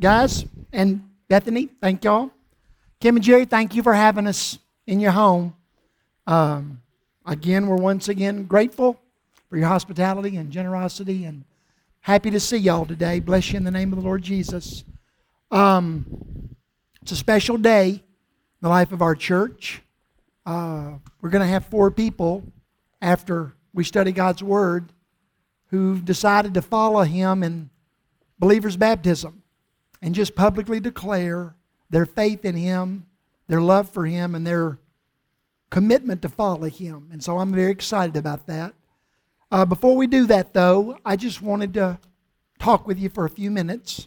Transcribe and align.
guys 0.00 0.44
and 0.72 1.02
Bethany, 1.28 1.68
thank 1.80 2.04
y'all. 2.04 2.30
Kim 3.00 3.16
and 3.16 3.24
Jerry, 3.24 3.44
thank 3.44 3.74
you 3.74 3.82
for 3.82 3.94
having 3.94 4.26
us 4.26 4.58
in 4.86 5.00
your 5.00 5.10
home. 5.10 5.54
Um, 6.26 6.80
again, 7.26 7.66
we're 7.66 7.76
once 7.76 8.08
again 8.08 8.44
grateful 8.44 9.00
for 9.48 9.56
your 9.56 9.68
hospitality 9.68 10.36
and 10.36 10.50
generosity 10.50 11.24
and 11.24 11.44
happy 12.00 12.30
to 12.30 12.38
see 12.38 12.58
y'all 12.58 12.86
today. 12.86 13.18
Bless 13.18 13.50
you 13.52 13.56
in 13.56 13.64
the 13.64 13.70
name 13.70 13.92
of 13.92 13.98
the 13.98 14.04
Lord 14.04 14.22
Jesus. 14.22 14.84
Um, 15.50 16.54
it's 17.02 17.12
a 17.12 17.16
special 17.16 17.56
day 17.56 17.90
in 17.90 18.00
the 18.60 18.68
life 18.68 18.92
of 18.92 19.02
our 19.02 19.14
church. 19.14 19.82
Uh, 20.46 20.92
we're 21.20 21.30
going 21.30 21.42
to 21.42 21.48
have 21.48 21.66
four 21.66 21.90
people 21.90 22.44
after 23.02 23.52
we 23.74 23.84
study 23.84 24.12
God's 24.12 24.42
Word 24.42 24.92
who've 25.70 26.04
decided 26.04 26.54
to 26.54 26.62
follow 26.62 27.02
Him 27.02 27.42
in 27.42 27.70
believer's 28.38 28.76
baptism 28.76 29.37
and 30.00 30.14
just 30.14 30.34
publicly 30.34 30.80
declare 30.80 31.54
their 31.90 32.06
faith 32.06 32.44
in 32.44 32.56
Him, 32.56 33.06
their 33.46 33.60
love 33.60 33.88
for 33.88 34.06
Him, 34.06 34.34
and 34.34 34.46
their 34.46 34.78
commitment 35.70 36.22
to 36.22 36.28
follow 36.28 36.68
Him. 36.68 37.08
And 37.12 37.22
so 37.22 37.38
I'm 37.38 37.52
very 37.52 37.70
excited 37.70 38.16
about 38.16 38.46
that. 38.46 38.74
Uh, 39.50 39.64
before 39.64 39.96
we 39.96 40.06
do 40.06 40.26
that, 40.26 40.52
though, 40.52 40.98
I 41.04 41.16
just 41.16 41.40
wanted 41.40 41.74
to 41.74 41.98
talk 42.58 42.86
with 42.86 42.98
you 42.98 43.08
for 43.08 43.24
a 43.24 43.30
few 43.30 43.50
minutes. 43.50 44.06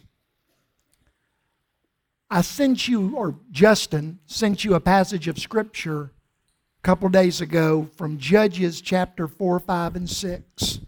I 2.30 2.40
sent 2.40 2.88
you, 2.88 3.14
or 3.16 3.34
Justin 3.50 4.20
sent 4.26 4.64
you 4.64 4.74
a 4.74 4.80
passage 4.80 5.28
of 5.28 5.38
Scripture 5.38 6.12
a 6.78 6.82
couple 6.82 7.08
days 7.08 7.40
ago 7.40 7.88
from 7.96 8.18
Judges 8.18 8.80
chapter 8.80 9.26
4, 9.26 9.58
5, 9.60 9.96
and 9.96 10.08
6 10.08 10.80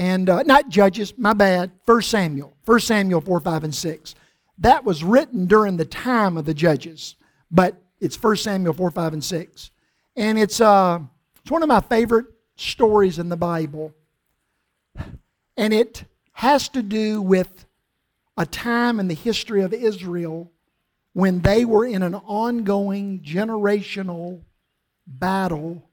and 0.00 0.30
uh, 0.30 0.42
not 0.44 0.70
Judges, 0.70 1.12
my 1.18 1.34
bad, 1.34 1.72
1 1.84 2.00
Samuel, 2.00 2.56
1 2.64 2.80
Samuel 2.80 3.20
4, 3.20 3.38
5, 3.38 3.64
and 3.64 3.74
6. 3.74 4.14
That 4.56 4.82
was 4.82 5.04
written 5.04 5.44
during 5.44 5.76
the 5.76 5.84
time 5.84 6.38
of 6.38 6.46
the 6.46 6.54
Judges, 6.54 7.16
but 7.50 7.76
it's 8.00 8.20
1 8.20 8.36
Samuel 8.36 8.72
4, 8.72 8.92
5, 8.92 9.12
and 9.12 9.22
6. 9.22 9.70
And 10.16 10.38
it's, 10.38 10.58
uh, 10.58 11.00
it's 11.42 11.50
one 11.50 11.62
of 11.62 11.68
my 11.68 11.82
favorite 11.82 12.24
stories 12.56 13.18
in 13.18 13.28
the 13.28 13.36
Bible. 13.36 13.92
And 15.58 15.74
it 15.74 16.04
has 16.32 16.70
to 16.70 16.82
do 16.82 17.20
with 17.20 17.66
a 18.38 18.46
time 18.46 19.00
in 19.00 19.08
the 19.08 19.14
history 19.14 19.60
of 19.60 19.74
Israel 19.74 20.50
when 21.12 21.42
they 21.42 21.66
were 21.66 21.84
in 21.84 22.02
an 22.02 22.14
ongoing 22.14 23.20
generational 23.20 24.40
battle 25.06 25.90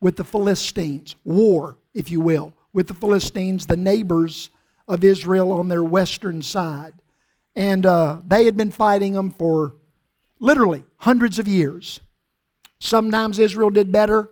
with 0.00 0.16
the 0.16 0.24
Philistines, 0.24 1.14
war, 1.24 1.76
if 1.92 2.10
you 2.10 2.22
will 2.22 2.54
with 2.74 2.88
the 2.88 2.94
Philistines, 2.94 3.66
the 3.66 3.76
neighbors 3.76 4.50
of 4.86 5.02
Israel 5.02 5.52
on 5.52 5.68
their 5.68 5.82
western 5.82 6.42
side. 6.42 6.92
And 7.56 7.86
uh, 7.86 8.18
they 8.26 8.44
had 8.44 8.56
been 8.56 8.72
fighting 8.72 9.14
them 9.14 9.30
for 9.30 9.76
literally 10.40 10.84
hundreds 10.96 11.38
of 11.38 11.48
years. 11.48 12.00
Sometimes 12.80 13.38
Israel 13.38 13.70
did 13.70 13.90
better, 13.90 14.28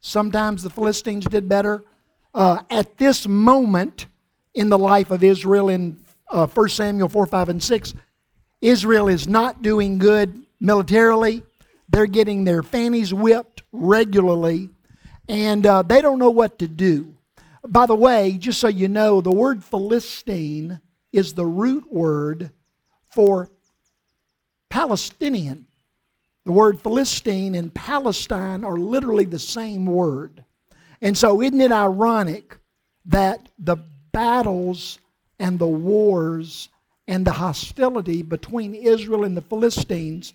sometimes 0.00 0.62
the 0.62 0.70
Philistines 0.70 1.24
did 1.24 1.48
better. 1.48 1.82
Uh, 2.32 2.62
at 2.70 2.98
this 2.98 3.26
moment 3.26 4.06
in 4.54 4.68
the 4.68 4.78
life 4.78 5.10
of 5.10 5.24
Israel, 5.24 5.70
in 5.70 5.98
uh, 6.30 6.46
1 6.46 6.68
Samuel 6.68 7.08
4, 7.08 7.26
5, 7.26 7.48
and 7.48 7.62
6, 7.62 7.94
Israel 8.60 9.08
is 9.08 9.26
not 9.26 9.62
doing 9.62 9.98
good 9.98 10.44
militarily. 10.60 11.42
They're 11.88 12.06
getting 12.06 12.44
their 12.44 12.62
fannies 12.62 13.14
whipped 13.14 13.62
regularly, 13.72 14.70
and 15.28 15.64
uh, 15.64 15.82
they 15.82 16.02
don't 16.02 16.18
know 16.18 16.30
what 16.30 16.58
to 16.58 16.68
do. 16.68 17.15
By 17.68 17.86
the 17.86 17.94
way, 17.94 18.32
just 18.38 18.60
so 18.60 18.68
you 18.68 18.88
know, 18.88 19.20
the 19.20 19.32
word 19.32 19.64
Philistine 19.64 20.80
is 21.12 21.34
the 21.34 21.46
root 21.46 21.92
word 21.92 22.50
for 23.10 23.50
Palestinian. 24.70 25.66
The 26.44 26.52
word 26.52 26.80
Philistine 26.80 27.54
and 27.54 27.74
Palestine 27.74 28.64
are 28.64 28.76
literally 28.76 29.24
the 29.24 29.38
same 29.38 29.86
word. 29.86 30.44
And 31.00 31.16
so, 31.16 31.42
isn't 31.42 31.60
it 31.60 31.72
ironic 31.72 32.56
that 33.06 33.48
the 33.58 33.76
battles 34.12 34.98
and 35.38 35.58
the 35.58 35.66
wars 35.66 36.68
and 37.08 37.26
the 37.26 37.32
hostility 37.32 38.22
between 38.22 38.74
Israel 38.74 39.24
and 39.24 39.36
the 39.36 39.42
Philistines, 39.42 40.32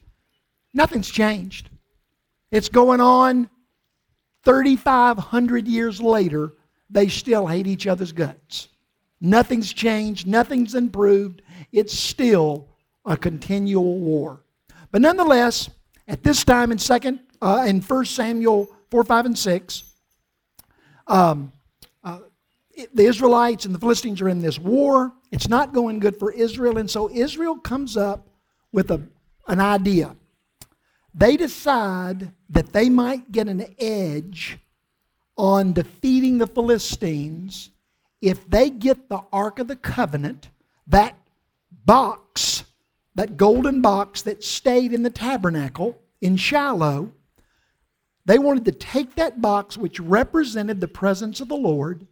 nothing's 0.73 1.09
changed. 1.09 1.69
It's 2.51 2.69
going 2.69 3.01
on 3.01 3.49
3,500 4.43 5.67
years 5.67 6.01
later 6.01 6.53
they 6.91 7.07
still 7.07 7.47
hate 7.47 7.67
each 7.67 7.87
other's 7.87 8.11
guts. 8.11 8.67
Nothing's 9.19 9.71
changed, 9.71 10.27
nothing's 10.27 10.75
improved. 10.75 11.41
It's 11.71 11.97
still 11.97 12.67
a 13.05 13.15
continual 13.15 13.99
war. 13.99 14.43
But 14.91 15.01
nonetheless, 15.01 15.69
at 16.07 16.23
this 16.23 16.43
time 16.43 16.71
in 16.71 16.77
second 16.77 17.21
uh, 17.41 17.63
in 17.67 17.81
1 17.81 18.05
Samuel 18.05 18.67
4, 18.89 19.03
5, 19.03 19.25
and 19.27 19.37
6, 19.37 19.83
um, 21.07 21.51
uh, 22.03 22.19
the 22.93 23.05
Israelites 23.05 23.65
and 23.65 23.73
the 23.73 23.79
Philistines 23.79 24.21
are 24.21 24.29
in 24.29 24.41
this 24.41 24.59
war. 24.59 25.13
It's 25.31 25.47
not 25.47 25.73
going 25.73 25.99
good 25.99 26.17
for 26.17 26.31
Israel, 26.31 26.77
and 26.77 26.89
so 26.89 27.09
Israel 27.09 27.57
comes 27.57 27.95
up 27.95 28.27
with 28.71 28.91
a, 28.91 29.01
an 29.47 29.59
idea. 29.59 30.15
They 31.13 31.37
decide 31.37 32.31
that 32.49 32.73
they 32.73 32.89
might 32.89 33.31
get 33.31 33.47
an 33.47 33.75
edge 33.79 34.57
on 35.41 35.73
defeating 35.73 36.37
the 36.37 36.45
Philistines 36.45 37.71
if 38.21 38.47
they 38.47 38.69
get 38.69 39.09
the 39.09 39.23
Ark 39.33 39.57
of 39.57 39.67
the 39.67 39.75
Covenant, 39.75 40.51
that 40.85 41.17
box, 41.83 42.63
that 43.15 43.37
golden 43.37 43.81
box 43.81 44.21
that 44.21 44.43
stayed 44.43 44.93
in 44.93 45.01
the 45.01 45.09
tabernacle 45.09 45.97
in 46.21 46.37
Shiloh. 46.37 47.11
They 48.23 48.37
wanted 48.37 48.65
to 48.65 48.71
take 48.71 49.15
that 49.15 49.41
box, 49.41 49.79
which 49.79 49.99
represented 49.99 50.79
the 50.79 50.87
presence 50.87 51.41
of 51.41 51.49
the 51.49 51.55
Lord, 51.55 52.05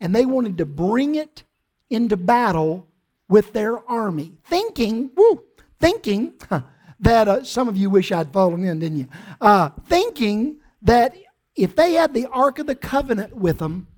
and 0.00 0.14
they 0.14 0.24
wanted 0.24 0.56
to 0.58 0.64
bring 0.64 1.16
it 1.16 1.42
into 1.90 2.16
battle 2.16 2.86
with 3.28 3.52
their 3.52 3.84
army, 3.90 4.34
thinking, 4.44 5.10
woo, 5.16 5.42
thinking 5.80 6.34
that 7.00 7.26
uh, 7.26 7.42
some 7.42 7.66
of 7.66 7.76
you 7.76 7.90
wish 7.90 8.12
I'd 8.12 8.32
fallen 8.32 8.62
in, 8.62 8.78
didn't 8.78 8.98
you? 8.98 9.08
Uh, 9.40 9.70
thinking 9.88 10.60
that 10.82 11.16
if 11.56 11.74
they 11.74 11.94
had 11.94 12.12
the 12.12 12.26
Ark 12.26 12.58
of 12.58 12.66
the 12.66 12.74
Covenant 12.74 13.34
with 13.34 13.58
them, 13.58 13.88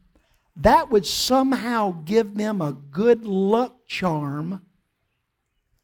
that 0.56 0.90
would 0.90 1.06
somehow 1.06 2.02
give 2.04 2.36
them 2.36 2.60
a 2.60 2.72
good 2.72 3.24
luck 3.24 3.86
charm 3.86 4.62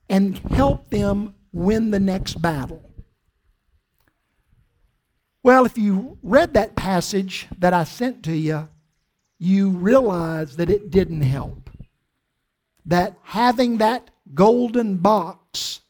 and 0.09 0.39
help 0.39 0.91
them 0.91 1.35
win 1.53 1.91
the 1.91 2.01
next 2.01 2.41
battle. 2.41 2.91
Well, 5.43 5.67
if 5.67 5.77
you 5.77 6.19
read 6.23 6.55
that 6.55 6.75
passage 6.75 7.49
that 7.59 7.75
I 7.75 7.85
sent 7.85 8.23
to 8.25 8.37
you, 8.37 8.69
you 9.39 9.71
realize 9.71 10.57
that 10.57 10.71
it 10.71 10.91
didn't 10.91 11.23
help. 11.23 11.71
That 12.87 13.17
having 13.23 13.79
that 13.79 14.11
golden 14.33 14.97
box 14.97 15.81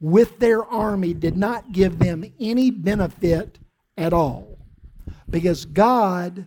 with 0.00 0.38
their 0.38 0.64
army 0.64 1.12
did 1.14 1.36
not 1.36 1.72
give 1.72 1.98
them 1.98 2.24
any 2.38 2.70
benefit 2.70 3.58
at 3.96 4.12
all. 4.12 4.53
Because 5.28 5.64
God 5.64 6.46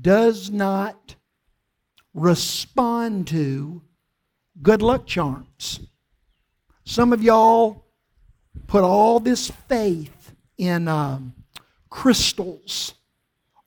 does 0.00 0.50
not 0.50 1.14
respond 2.14 3.26
to 3.28 3.82
good 4.62 4.82
luck 4.82 5.06
charms. 5.06 5.80
Some 6.84 7.12
of 7.12 7.22
y'all 7.22 7.84
put 8.66 8.82
all 8.82 9.20
this 9.20 9.50
faith 9.68 10.34
in 10.56 10.88
um, 10.88 11.34
crystals 11.90 12.94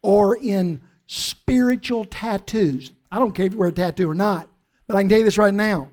or 0.01 0.37
in 0.37 0.81
spiritual 1.07 2.05
tattoos. 2.05 2.91
I 3.11 3.19
don't 3.19 3.33
care 3.33 3.45
if 3.45 3.53
you 3.53 3.59
wear 3.59 3.69
a 3.69 3.73
tattoo 3.73 4.09
or 4.09 4.15
not, 4.15 4.49
but 4.87 4.95
I 4.95 5.01
can 5.01 5.09
tell 5.09 5.19
you 5.19 5.25
this 5.25 5.37
right 5.37 5.53
now. 5.53 5.89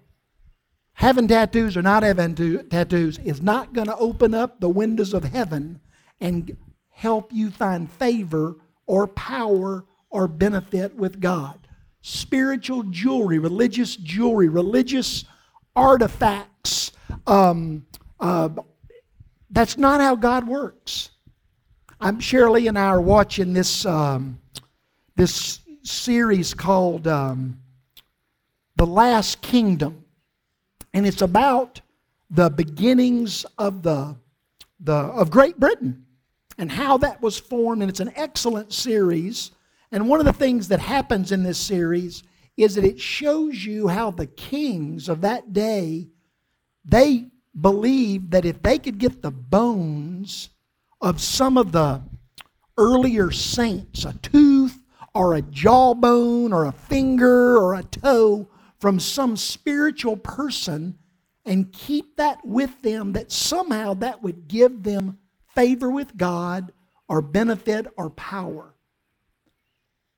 Having 0.95 1.29
tattoos 1.29 1.77
or 1.77 1.83
not 1.83 2.03
having 2.03 2.35
tattoos 2.71 3.19
is 3.19 3.41
not 3.41 3.73
going 3.73 3.87
to 3.87 3.97
open 3.97 4.35
up 4.35 4.61
the 4.61 4.69
windows 4.69 5.15
of 5.15 5.23
heaven 5.25 5.81
and 6.21 6.57
help 6.99 7.33
you 7.33 7.49
find 7.49 7.89
favor 7.93 8.57
or 8.87 9.07
power 9.07 9.85
or 10.11 10.27
benefit 10.27 10.93
with 10.97 11.21
God. 11.21 11.57
Spiritual 12.03 12.83
jewelry, 12.85 13.39
religious 13.39 13.95
jewelry, 13.95 14.49
religious 14.49 15.25
artifacts. 15.77 16.91
Um, 17.25 17.87
uh, 18.19 18.49
that's 19.51 19.79
not 19.79 20.01
how 20.01 20.17
God 20.17 20.49
works. 20.49 21.11
I'm 22.01 22.19
Shirley 22.19 22.67
and 22.67 22.77
I 22.77 22.87
are 22.87 23.01
watching 23.01 23.53
this 23.53 23.87
um, 23.87 24.41
this 25.15 25.61
series 25.85 26.53
called 26.53 27.07
um, 27.07 27.61
"The 28.75 28.87
Last 28.87 29.41
Kingdom," 29.41 30.05
and 30.93 31.07
it's 31.07 31.23
about 31.23 31.81
the 32.29 32.51
beginnings 32.51 33.47
of 33.57 33.85
the 33.85 34.17
the 34.81 34.95
of 34.95 35.31
Great 35.31 35.61
Britain 35.61 36.07
and 36.59 36.71
how 36.71 36.99
that 36.99 37.23
was 37.23 37.39
formed. 37.39 37.83
And 37.83 37.91
it's 37.91 38.01
an 38.01 38.13
excellent 38.17 38.73
series. 38.73 39.53
And 39.93 40.09
one 40.09 40.21
of 40.21 40.27
the 40.27 40.33
things 40.33 40.69
that 40.69 40.81
happens 40.81 41.33
in 41.33 41.43
this 41.45 41.59
series 41.59 42.23
is 42.57 42.75
that 42.75 42.85
it 42.85 43.01
shows 43.01 43.65
you 43.65 43.89
how 43.89 44.11
the 44.11 44.27
kings 44.27 45.09
of 45.09 45.21
that 45.23 45.53
day 45.53 46.09
they 46.85 47.29
believed 47.61 48.31
that 48.31 48.45
if 48.45 48.63
they 48.63 48.79
could 48.79 48.99
get 48.99 49.23
the 49.23 49.31
bones 49.31 50.51
of 51.01 51.21
some 51.21 51.57
of 51.57 51.73
the 51.73 52.03
earlier 52.77 53.31
saints, 53.31 54.05
a 54.05 54.13
tooth 54.15 54.81
or 55.15 55.35
a 55.35 55.43
jawbone 55.43 56.53
or 56.53 56.65
a 56.65 56.73
finger 56.73 57.57
or 57.57 57.75
a 57.75 57.83
toe 57.83 58.49
from 58.81 58.99
some 58.99 59.37
spiritual 59.37 60.17
person 60.17 60.99
and 61.45 61.73
keep 61.73 62.17
that 62.17 62.39
with 62.45 62.81
them, 62.83 63.13
that 63.13 63.33
somehow 63.33 63.95
that 63.95 64.23
would 64.23 64.49
give 64.49 64.83
them 64.83 65.19
favor 65.59 65.91
with 65.91 66.17
God 66.17 66.73
or 67.09 67.21
benefit 67.21 67.89
or 67.97 68.11
power. 68.11 68.77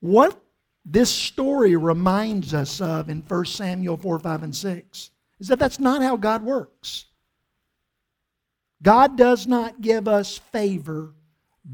What 0.01 0.39
this 0.85 1.09
story 1.11 1.77
reminds 1.77 2.53
us 2.53 2.79
of 2.83 3.09
in 3.09 3.23
1 3.23 3.45
Samuel 3.47 3.97
4, 3.97 4.19
5, 4.19 4.43
and 4.43 4.55
6 4.55 5.11
is 5.39 5.49
that 5.49 5.59
that's 5.59 5.81
not 5.81 6.03
how 6.03 6.19
God 6.19 6.43
works. 6.43 7.07
God 8.83 9.17
does 9.17 9.47
not 9.47 9.81
give 9.81 10.07
us 10.07 10.37
favor 10.37 11.15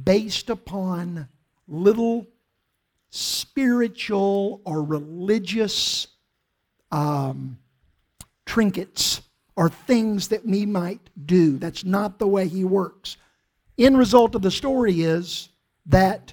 based 0.04 0.48
upon 0.48 1.28
little 1.66 2.28
spiritual 3.10 4.60
or 4.64 4.84
religious 4.84 6.06
um, 6.92 7.58
trinkets 8.44 9.22
or 9.56 9.68
things 9.68 10.28
that 10.28 10.46
we 10.46 10.66
might 10.66 11.10
do. 11.24 11.58
That's 11.58 11.84
not 11.84 12.20
the 12.20 12.28
way 12.28 12.46
He 12.46 12.62
works. 12.62 13.16
End 13.78 13.98
result 13.98 14.34
of 14.34 14.42
the 14.42 14.50
story 14.50 15.02
is 15.02 15.50
that 15.86 16.32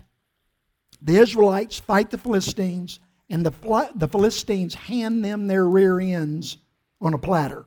the 1.02 1.18
Israelites 1.18 1.80
fight 1.80 2.10
the 2.10 2.18
Philistines, 2.18 3.00
and 3.30 3.46
the, 3.46 3.90
the 3.96 4.08
Philistines 4.08 4.74
hand 4.74 5.24
them 5.24 5.48
their 5.48 5.68
rear 5.68 6.00
ends 6.00 6.58
on 7.02 7.14
a 7.14 7.18
platter. 7.18 7.66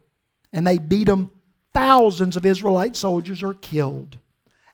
And 0.53 0.67
they 0.67 0.79
beat 0.79 1.05
them. 1.05 1.31
Thousands 1.75 2.37
of 2.37 2.47
Israelite 2.47 2.97
soldiers 2.97 3.43
are 3.43 3.53
killed. 3.53 4.19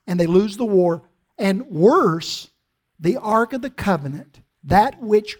And 0.06 0.20
they 0.20 0.26
lose 0.26 0.56
the 0.56 0.64
war. 0.64 1.02
And 1.38 1.66
worse, 1.66 2.50
the 3.00 3.16
Ark 3.16 3.52
of 3.52 3.62
the 3.62 3.70
Covenant, 3.70 4.40
that 4.62 5.00
which 5.00 5.36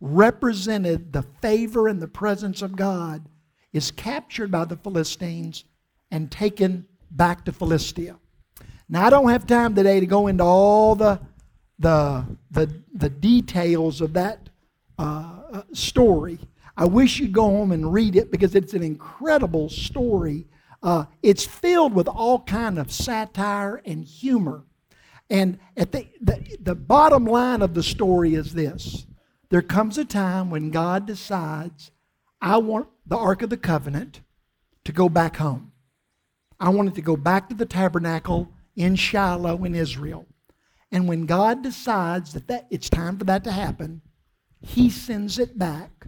represented 0.00 1.12
the 1.12 1.22
favor 1.40 1.88
and 1.88 2.02
the 2.02 2.08
presence 2.08 2.60
of 2.60 2.76
God, 2.76 3.26
is 3.72 3.90
captured 3.90 4.50
by 4.50 4.66
the 4.66 4.76
Philistines 4.76 5.64
and 6.10 6.30
taken 6.30 6.86
back 7.10 7.46
to 7.46 7.52
Philistia. 7.52 8.18
Now, 8.88 9.06
I 9.06 9.10
don't 9.10 9.28
have 9.28 9.46
time 9.46 9.74
today 9.74 10.00
to 10.00 10.06
go 10.06 10.28
into 10.28 10.44
all 10.44 10.94
the, 10.94 11.20
the, 11.78 12.24
the, 12.50 12.82
the 12.94 13.10
details 13.10 14.00
of 14.00 14.14
that 14.14 14.48
uh, 14.98 15.62
story. 15.72 16.38
I 16.76 16.86
wish 16.86 17.18
you'd 17.18 17.32
go 17.32 17.42
home 17.42 17.72
and 17.72 17.92
read 17.92 18.16
it 18.16 18.30
because 18.30 18.54
it's 18.54 18.72
an 18.72 18.82
incredible 18.82 19.68
story. 19.68 20.46
Uh, 20.82 21.04
it's 21.22 21.44
filled 21.44 21.92
with 21.92 22.08
all 22.08 22.40
kind 22.40 22.78
of 22.78 22.90
satire 22.90 23.82
and 23.84 24.04
humor. 24.04 24.64
And 25.28 25.58
at 25.76 25.92
the, 25.92 26.06
the, 26.20 26.56
the 26.60 26.74
bottom 26.74 27.26
line 27.26 27.60
of 27.60 27.74
the 27.74 27.82
story 27.82 28.34
is 28.34 28.54
this 28.54 29.06
there 29.50 29.62
comes 29.62 29.98
a 29.98 30.04
time 30.04 30.50
when 30.50 30.70
God 30.70 31.06
decides, 31.06 31.90
I 32.40 32.58
want 32.58 32.88
the 33.06 33.16
Ark 33.16 33.42
of 33.42 33.50
the 33.50 33.56
Covenant 33.56 34.20
to 34.84 34.92
go 34.92 35.08
back 35.08 35.36
home. 35.36 35.72
I 36.60 36.70
want 36.70 36.88
it 36.88 36.94
to 36.96 37.02
go 37.02 37.16
back 37.16 37.48
to 37.48 37.54
the 37.54 37.66
tabernacle 37.66 38.52
in 38.78 38.94
Shiloh 38.94 39.64
in 39.64 39.74
Israel. 39.74 40.24
And 40.90 41.06
when 41.08 41.26
God 41.26 41.62
decides 41.62 42.32
that, 42.32 42.46
that 42.46 42.66
it's 42.70 42.88
time 42.88 43.18
for 43.18 43.24
that 43.24 43.44
to 43.44 43.52
happen, 43.52 44.00
he 44.60 44.88
sends 44.88 45.38
it 45.38 45.58
back. 45.58 46.06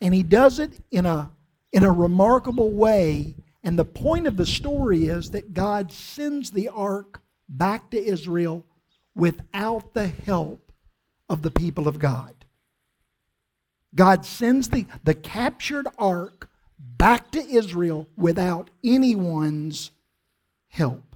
And 0.00 0.14
he 0.14 0.22
does 0.22 0.60
it 0.60 0.78
in 0.90 1.06
a, 1.06 1.30
in 1.72 1.82
a 1.82 1.90
remarkable 1.90 2.70
way. 2.70 3.34
And 3.64 3.78
the 3.78 3.84
point 3.84 4.26
of 4.26 4.36
the 4.36 4.46
story 4.46 5.06
is 5.06 5.30
that 5.30 5.54
God 5.54 5.90
sends 5.90 6.50
the 6.50 6.68
ark 6.68 7.20
back 7.48 7.90
to 7.90 8.02
Israel 8.02 8.64
without 9.14 9.94
the 9.94 10.06
help 10.06 10.72
of 11.28 11.42
the 11.42 11.50
people 11.50 11.88
of 11.88 11.98
God. 11.98 12.34
God 13.94 14.24
sends 14.24 14.68
the, 14.68 14.86
the 15.02 15.14
captured 15.14 15.88
ark 15.98 16.48
back 16.78 17.30
to 17.32 17.40
Israel 17.40 18.08
without 18.16 18.70
anyone's 18.84 19.90
help. 20.68 21.09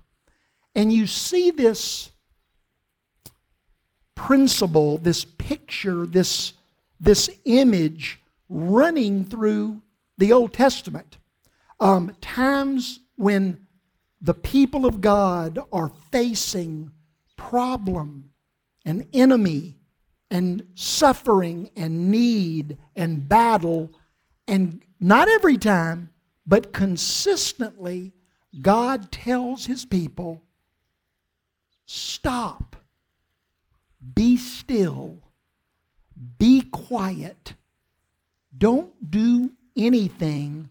And 0.75 0.93
you 0.93 1.07
see 1.07 1.51
this 1.51 2.11
principle, 4.15 4.99
this 4.99 5.25
picture, 5.25 6.07
this, 6.07 6.55
this 7.01 7.31
image 7.45 8.21
running 8.49 9.25
through 9.25 9.83
the 10.19 10.33
Old 10.33 10.53
Testament. 10.53 11.19
Um, 11.81 12.17
times 12.21 13.01
when 13.17 13.67
the 14.21 14.35
people 14.35 14.87
of 14.87 15.01
God 15.01 15.59
are 15.73 15.91
facing 16.11 16.91
problem 17.37 18.31
and 18.85 19.07
enemy 19.13 19.77
and 20.31 20.67
suffering 20.75 21.71
and 21.77 22.11
need 22.11 22.79
and 22.97 23.29
battle, 23.29 23.93
and 24.49 24.83
not 24.99 25.29
every 25.29 25.59
time, 25.59 26.11
but 26.47 26.73
consistently, 26.73 28.13
God 28.61 29.13
tells 29.13 29.67
his 29.67 29.85
people 29.85 30.43
Stop. 31.87 32.77
Be 34.15 34.37
still. 34.37 35.19
Be 36.39 36.63
quiet. 36.63 37.55
Don't 38.57 39.11
do 39.11 39.53
anything. 39.77 40.71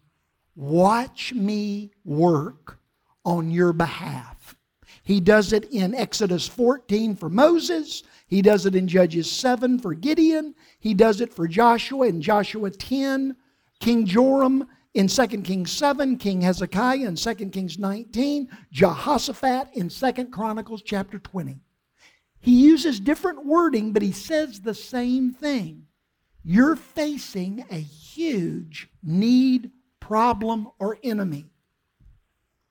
Watch 0.56 1.34
me 1.34 1.92
work 2.06 2.80
on 3.26 3.52
your 3.52 3.74
behalf. 3.74 4.56
He 5.04 5.20
does 5.20 5.52
it 5.52 5.66
in 5.72 5.94
Exodus 5.94 6.48
14 6.48 7.16
for 7.16 7.30
Moses. 7.30 8.04
He 8.28 8.42
does 8.42 8.66
it 8.66 8.76
in 8.76 8.88
Judges 8.88 9.30
7 9.30 9.80
for 9.80 9.94
Gideon. 9.94 10.56
He 10.80 10.94
does 10.94 11.20
it 11.20 11.34
for 11.34 11.48
Joshua 11.48 12.08
in 12.08 12.22
Joshua 12.22 12.72
10. 12.72 13.36
King 13.80 14.06
Joram 14.06 14.68
in 14.94 15.08
2 15.08 15.28
Kings 15.42 15.72
7, 15.72 16.18
King 16.18 16.42
Hezekiah 16.42 17.08
in 17.08 17.16
2 17.16 17.36
Kings 17.50 17.80
19, 17.80 18.50
Jehoshaphat 18.72 19.70
in 19.74 19.90
2 19.90 20.26
Chronicles 20.28 20.82
chapter 20.84 21.20
20. 21.20 21.60
He 22.40 22.52
uses 22.52 23.00
different 23.00 23.46
wording, 23.46 23.94
but 23.94 24.02
he 24.02 24.12
says 24.12 24.62
the 24.62 24.74
same 24.74 25.32
thing. 25.32 25.88
You're 26.44 26.76
facing 26.76 27.66
a 27.72 27.78
huge 27.78 28.90
need, 29.02 29.72
problem, 30.00 30.68
or 30.78 30.98
enemy. 31.04 31.46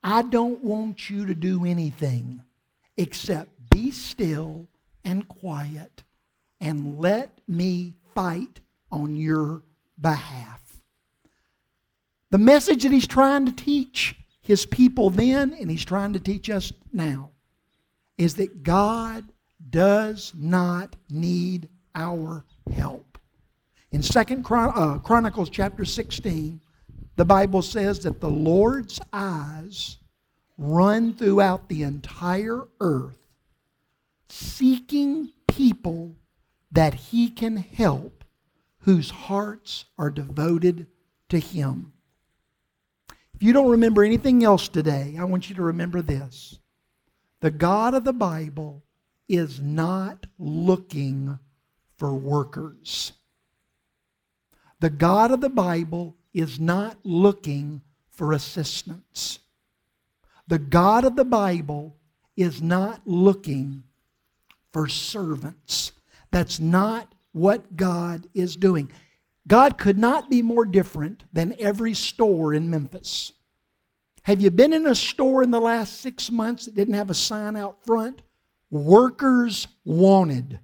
I 0.03 0.21
don't 0.21 0.63
want 0.63 1.09
you 1.09 1.25
to 1.25 1.33
do 1.33 1.65
anything 1.65 2.43
except 2.97 3.49
be 3.71 3.89
still 3.89 4.67
and 5.03 5.27
quiet 5.27 6.03
and 6.61 6.99
let 6.99 7.39
me 7.47 7.95
fight 8.13 8.59
on 8.91 9.15
your 9.15 9.63
behalf. 9.99 10.62
The 12.33 12.39
message 12.39 12.81
that 12.81 12.91
he's 12.91 13.05
trying 13.05 13.45
to 13.45 13.51
teach 13.51 14.15
his 14.41 14.65
people 14.65 15.11
then 15.11 15.53
and 15.53 15.69
he's 15.69 15.85
trying 15.85 16.13
to 16.13 16.19
teach 16.19 16.49
us 16.49 16.73
now 16.91 17.29
is 18.17 18.33
that 18.37 18.63
God 18.63 19.25
does 19.69 20.33
not 20.35 20.95
need 21.11 21.69
our 21.93 22.43
help. 22.75 23.19
In 23.91 24.01
Second 24.01 24.41
Chron- 24.41 24.73
uh, 24.75 24.97
Chronicles 24.97 25.51
chapter 25.51 25.85
16, 25.85 26.59
the 27.17 27.23
Bible 27.23 27.61
says 27.61 27.99
that 27.99 28.19
the 28.19 28.31
Lord's 28.31 28.99
eyes 29.13 29.97
run 30.57 31.13
throughout 31.13 31.69
the 31.69 31.83
entire 31.83 32.63
earth, 32.79 33.27
seeking 34.27 35.29
people 35.47 36.15
that 36.71 36.95
he 36.95 37.29
can 37.29 37.57
help 37.57 38.23
whose 38.79 39.11
hearts 39.11 39.85
are 39.99 40.09
devoted 40.09 40.87
to 41.29 41.37
him 41.37 41.92
you 43.43 43.53
don't 43.53 43.71
remember 43.71 44.03
anything 44.03 44.43
else 44.43 44.67
today, 44.67 45.15
I 45.19 45.23
want 45.25 45.49
you 45.49 45.55
to 45.55 45.63
remember 45.63 46.01
this. 46.01 46.59
The 47.41 47.51
God 47.51 47.93
of 47.93 48.03
the 48.03 48.13
Bible 48.13 48.83
is 49.27 49.59
not 49.59 50.25
looking 50.37 51.39
for 51.97 52.13
workers. 52.13 53.13
The 54.79 54.89
God 54.89 55.31
of 55.31 55.41
the 55.41 55.49
Bible 55.49 56.15
is 56.33 56.59
not 56.59 56.97
looking 57.03 57.81
for 58.09 58.33
assistance. 58.33 59.39
The 60.47 60.59
God 60.59 61.05
of 61.05 61.15
the 61.15 61.25
Bible 61.25 61.95
is 62.35 62.61
not 62.61 63.01
looking 63.05 63.83
for 64.71 64.87
servants. 64.87 65.91
That's 66.31 66.59
not 66.59 67.13
what 67.31 67.75
God 67.75 68.27
is 68.33 68.55
doing. 68.55 68.91
God 69.47 69.77
could 69.77 69.97
not 69.97 70.29
be 70.29 70.41
more 70.41 70.65
different 70.65 71.23
than 71.33 71.55
every 71.59 71.93
store 71.93 72.53
in 72.53 72.69
Memphis. 72.69 73.33
Have 74.23 74.39
you 74.39 74.51
been 74.51 74.71
in 74.71 74.87
a 74.87 74.95
store 74.95 75.43
in 75.43 75.51
the 75.51 75.59
last 75.59 75.99
six 75.99 76.31
months 76.31 76.65
that 76.65 76.75
didn't 76.75 76.93
have 76.93 77.09
a 77.09 77.15
sign 77.15 77.57
out 77.57 77.85
front? 77.85 78.21
Workers 78.69 79.67
wanted, 79.83 80.59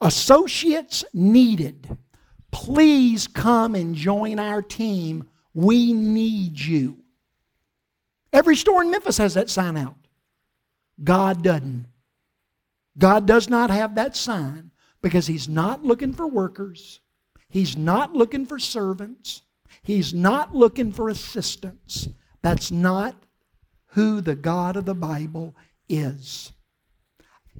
associates 0.00 1.04
needed. 1.12 1.96
Please 2.50 3.28
come 3.28 3.74
and 3.74 3.94
join 3.94 4.38
our 4.38 4.62
team. 4.62 5.28
We 5.54 5.92
need 5.92 6.58
you. 6.58 6.96
Every 8.32 8.56
store 8.56 8.82
in 8.82 8.90
Memphis 8.90 9.18
has 9.18 9.34
that 9.34 9.50
sign 9.50 9.76
out. 9.76 9.96
God 11.02 11.42
doesn't. 11.42 11.86
God 12.98 13.26
does 13.26 13.48
not 13.48 13.70
have 13.70 13.94
that 13.94 14.16
sign 14.16 14.70
because 15.02 15.26
He's 15.26 15.48
not 15.48 15.84
looking 15.84 16.12
for 16.12 16.26
workers. 16.26 17.00
He's 17.50 17.76
not 17.76 18.14
looking 18.14 18.46
for 18.46 18.58
servants. 18.58 19.42
He's 19.82 20.14
not 20.14 20.54
looking 20.54 20.92
for 20.92 21.08
assistants. 21.08 22.08
That's 22.42 22.70
not 22.70 23.16
who 23.88 24.20
the 24.20 24.36
God 24.36 24.76
of 24.76 24.84
the 24.84 24.94
Bible 24.94 25.54
is. 25.88 26.52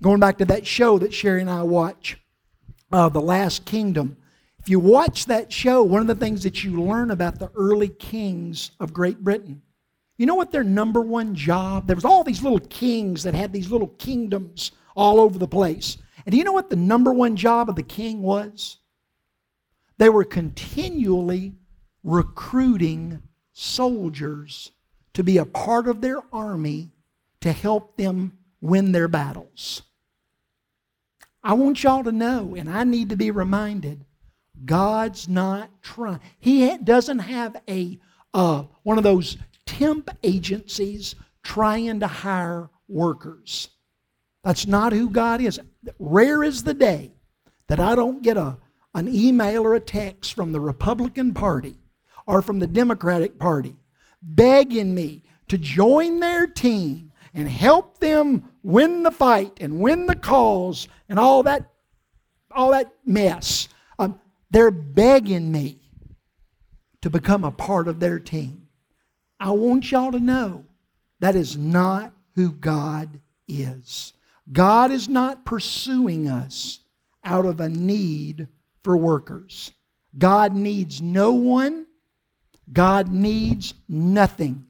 Going 0.00 0.20
back 0.20 0.38
to 0.38 0.44
that 0.46 0.66
show 0.66 0.98
that 0.98 1.12
Sherry 1.12 1.40
and 1.40 1.50
I 1.50 1.62
watch, 1.62 2.18
uh, 2.92 3.08
The 3.08 3.20
Last 3.20 3.64
Kingdom. 3.64 4.16
If 4.58 4.68
you 4.68 4.78
watch 4.78 5.26
that 5.26 5.52
show, 5.52 5.82
one 5.82 6.00
of 6.00 6.06
the 6.06 6.14
things 6.14 6.42
that 6.44 6.62
you 6.62 6.82
learn 6.82 7.10
about 7.10 7.38
the 7.38 7.50
early 7.56 7.88
kings 7.88 8.70
of 8.78 8.92
Great 8.92 9.24
Britain, 9.24 9.60
you 10.18 10.26
know 10.26 10.34
what 10.34 10.52
their 10.52 10.64
number 10.64 11.00
one 11.00 11.34
job? 11.34 11.86
There 11.86 11.96
was 11.96 12.04
all 12.04 12.22
these 12.22 12.42
little 12.42 12.60
kings 12.60 13.22
that 13.22 13.34
had 13.34 13.52
these 13.52 13.70
little 13.70 13.88
kingdoms 13.88 14.72
all 14.94 15.18
over 15.18 15.38
the 15.38 15.48
place. 15.48 15.96
And 16.26 16.32
do 16.32 16.36
you 16.36 16.44
know 16.44 16.52
what 16.52 16.68
the 16.68 16.76
number 16.76 17.12
one 17.12 17.36
job 17.36 17.70
of 17.70 17.76
the 17.76 17.82
king 17.82 18.20
was? 18.20 18.79
They 20.00 20.08
were 20.08 20.24
continually 20.24 21.52
recruiting 22.02 23.22
soldiers 23.52 24.72
to 25.12 25.22
be 25.22 25.36
a 25.36 25.44
part 25.44 25.86
of 25.86 26.00
their 26.00 26.22
army 26.32 26.92
to 27.42 27.52
help 27.52 27.98
them 27.98 28.38
win 28.62 28.92
their 28.92 29.08
battles. 29.08 29.82
I 31.44 31.52
want 31.52 31.82
y'all 31.82 32.02
to 32.02 32.12
know, 32.12 32.54
and 32.54 32.70
I 32.70 32.84
need 32.84 33.10
to 33.10 33.16
be 33.16 33.30
reminded, 33.30 34.06
God's 34.64 35.28
not 35.28 35.68
trying. 35.82 36.20
He 36.38 36.78
doesn't 36.78 37.18
have 37.18 37.60
a 37.68 37.98
uh, 38.32 38.62
one 38.84 38.96
of 38.96 39.04
those 39.04 39.36
temp 39.66 40.08
agencies 40.22 41.14
trying 41.42 42.00
to 42.00 42.06
hire 42.06 42.70
workers. 42.88 43.68
That's 44.44 44.66
not 44.66 44.94
who 44.94 45.10
God 45.10 45.42
is. 45.42 45.60
Rare 45.98 46.42
is 46.42 46.62
the 46.62 46.72
day 46.72 47.12
that 47.66 47.80
I 47.80 47.94
don't 47.94 48.22
get 48.22 48.38
a, 48.38 48.56
an 48.94 49.08
email 49.08 49.64
or 49.64 49.74
a 49.74 49.80
text 49.80 50.34
from 50.34 50.52
the 50.52 50.60
Republican 50.60 51.32
Party 51.32 51.76
or 52.26 52.42
from 52.42 52.58
the 52.58 52.66
Democratic 52.66 53.38
Party 53.38 53.76
begging 54.22 54.94
me 54.94 55.22
to 55.48 55.58
join 55.58 56.20
their 56.20 56.46
team 56.46 57.12
and 57.34 57.48
help 57.48 57.98
them 57.98 58.50
win 58.62 59.02
the 59.02 59.10
fight 59.10 59.58
and 59.60 59.80
win 59.80 60.06
the 60.06 60.16
cause 60.16 60.88
and 61.08 61.18
all 61.18 61.42
that, 61.44 61.70
all 62.50 62.72
that 62.72 62.92
mess. 63.04 63.68
Um, 63.98 64.20
they're 64.50 64.70
begging 64.70 65.50
me 65.50 65.78
to 67.02 67.10
become 67.10 67.44
a 67.44 67.52
part 67.52 67.88
of 67.88 68.00
their 68.00 68.18
team. 68.18 68.66
I 69.38 69.50
want 69.52 69.90
y'all 69.90 70.12
to 70.12 70.20
know 70.20 70.64
that 71.20 71.36
is 71.36 71.56
not 71.56 72.12
who 72.34 72.52
God 72.52 73.20
is. 73.48 74.12
God 74.52 74.90
is 74.90 75.08
not 75.08 75.44
pursuing 75.44 76.28
us 76.28 76.80
out 77.24 77.46
of 77.46 77.60
a 77.60 77.68
need 77.68 78.48
for 78.82 78.96
workers. 78.96 79.72
God 80.16 80.54
needs 80.54 81.00
no 81.00 81.32
one. 81.32 81.86
God 82.72 83.08
needs 83.08 83.74
nothing. 83.88 84.66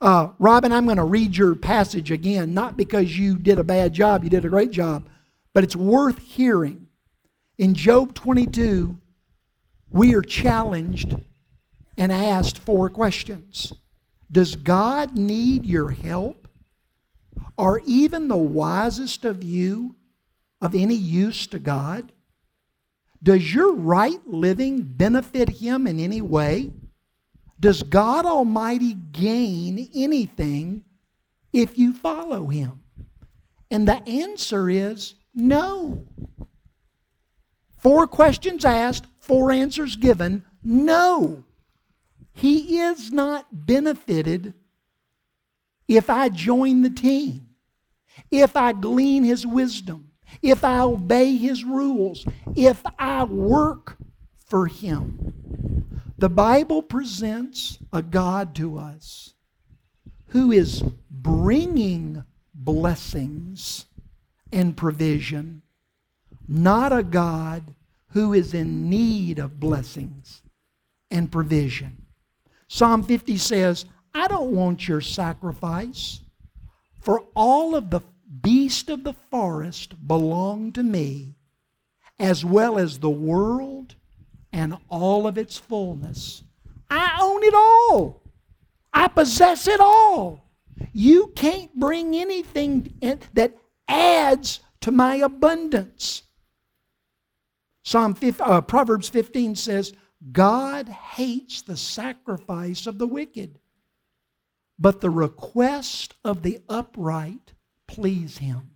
Uh, 0.00 0.28
Robin, 0.38 0.72
I'm 0.72 0.84
going 0.84 0.98
to 0.98 1.04
read 1.04 1.36
your 1.36 1.54
passage 1.54 2.10
again, 2.10 2.52
not 2.52 2.76
because 2.76 3.18
you 3.18 3.38
did 3.38 3.58
a 3.58 3.64
bad 3.64 3.92
job, 3.92 4.24
you 4.24 4.30
did 4.30 4.44
a 4.44 4.48
great 4.48 4.70
job, 4.70 5.08
but 5.54 5.64
it's 5.64 5.76
worth 5.76 6.18
hearing. 6.18 6.86
In 7.58 7.74
Job 7.74 8.14
22, 8.14 8.98
we 9.90 10.14
are 10.14 10.22
challenged 10.22 11.16
and 11.96 12.12
asked 12.12 12.58
four 12.58 12.90
questions 12.90 13.72
Does 14.30 14.56
God 14.56 15.16
need 15.16 15.64
your 15.64 15.90
help? 15.90 16.48
Are 17.56 17.80
even 17.86 18.28
the 18.28 18.36
wisest 18.36 19.24
of 19.24 19.42
you 19.42 19.96
of 20.60 20.74
any 20.74 20.94
use 20.94 21.46
to 21.46 21.58
God? 21.58 22.12
Does 23.22 23.54
your 23.54 23.74
right 23.74 24.20
living 24.26 24.82
benefit 24.82 25.48
Him 25.48 25.86
in 25.86 25.98
any 25.98 26.20
way? 26.20 26.72
Does 27.58 27.82
God 27.82 28.26
Almighty 28.26 28.94
gain 28.94 29.88
anything 29.94 30.84
if 31.52 31.78
you 31.78 31.92
follow 31.92 32.46
Him? 32.48 32.82
And 33.70 33.88
the 33.88 34.06
answer 34.08 34.70
is 34.70 35.14
no. 35.34 36.06
Four 37.78 38.06
questions 38.06 38.64
asked, 38.64 39.06
four 39.18 39.50
answers 39.50 39.96
given. 39.96 40.44
No. 40.62 41.44
He 42.32 42.80
is 42.80 43.12
not 43.12 43.46
benefited 43.66 44.54
if 45.88 46.10
I 46.10 46.28
join 46.28 46.82
the 46.82 46.90
team, 46.90 47.48
if 48.30 48.56
I 48.56 48.72
glean 48.72 49.24
His 49.24 49.46
wisdom, 49.46 50.05
if 50.42 50.64
I 50.64 50.80
obey 50.80 51.36
His 51.36 51.64
rules, 51.64 52.24
if 52.54 52.82
I 52.98 53.24
work 53.24 53.96
for 54.38 54.66
Him. 54.66 55.32
The 56.18 56.28
Bible 56.30 56.82
presents 56.82 57.78
a 57.92 58.02
God 58.02 58.54
to 58.56 58.78
us 58.78 59.34
who 60.28 60.50
is 60.50 60.82
bringing 61.10 62.24
blessings 62.54 63.86
and 64.52 64.76
provision, 64.76 65.62
not 66.48 66.92
a 66.92 67.02
God 67.02 67.74
who 68.10 68.32
is 68.32 68.54
in 68.54 68.88
need 68.88 69.38
of 69.38 69.60
blessings 69.60 70.42
and 71.10 71.30
provision. 71.30 72.06
Psalm 72.68 73.02
50 73.02 73.36
says, 73.36 73.84
I 74.14 74.28
don't 74.28 74.52
want 74.52 74.88
your 74.88 75.00
sacrifice, 75.00 76.20
for 77.00 77.24
all 77.34 77.76
of 77.76 77.90
the 77.90 78.00
beasts 78.42 78.88
of 78.88 79.04
the 79.04 79.12
forest 79.12 80.06
belong 80.06 80.72
to 80.72 80.82
me, 80.82 81.34
as 82.18 82.44
well 82.44 82.78
as 82.78 82.98
the 82.98 83.10
world 83.10 83.94
and 84.52 84.76
all 84.88 85.26
of 85.26 85.38
its 85.38 85.58
fullness. 85.58 86.42
I 86.90 87.18
own 87.20 87.42
it 87.42 87.54
all. 87.54 88.22
I 88.92 89.08
possess 89.08 89.68
it 89.68 89.80
all. 89.80 90.44
You 90.92 91.32
can't 91.36 91.74
bring 91.78 92.14
anything 92.14 92.94
that 93.34 93.56
adds 93.88 94.60
to 94.80 94.90
my 94.90 95.16
abundance. 95.16 96.22
Psalm 97.84 98.14
5, 98.14 98.40
uh, 98.40 98.60
Proverbs 98.62 99.08
15 99.08 99.54
says, 99.54 99.92
God 100.32 100.88
hates 100.88 101.62
the 101.62 101.76
sacrifice 101.76 102.86
of 102.86 102.98
the 102.98 103.06
wicked, 103.06 103.58
but 104.78 105.00
the 105.00 105.10
request 105.10 106.14
of 106.24 106.42
the 106.42 106.60
upright 106.68 107.52
please 107.86 108.38
him. 108.38 108.70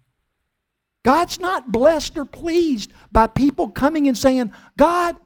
God's 1.02 1.40
not 1.40 1.73
blessed 1.73 2.19
or 2.19 2.25
pleased 2.25 2.93
by 3.11 3.26
people 3.26 3.69
coming 3.71 4.07
and 4.07 4.17
saying, 4.17 4.52
God, 4.76 5.17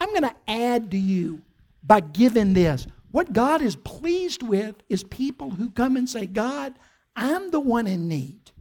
I'm 0.00 0.10
going 0.10 0.22
to 0.22 0.36
add 0.46 0.90
to 0.92 0.98
you 0.98 1.42
by 1.82 2.00
giving 2.00 2.54
this. 2.54 2.86
What 3.10 3.32
God 3.32 3.62
is 3.62 3.76
pleased 3.76 4.42
with 4.42 4.76
is 4.88 5.04
people 5.04 5.50
who 5.50 5.70
come 5.70 5.96
and 5.96 6.08
say, 6.08 6.26
God, 6.26 6.74
I'm 7.16 7.50
the 7.50 7.60
one 7.60 7.86
in 7.86 8.08
need. 8.08 8.52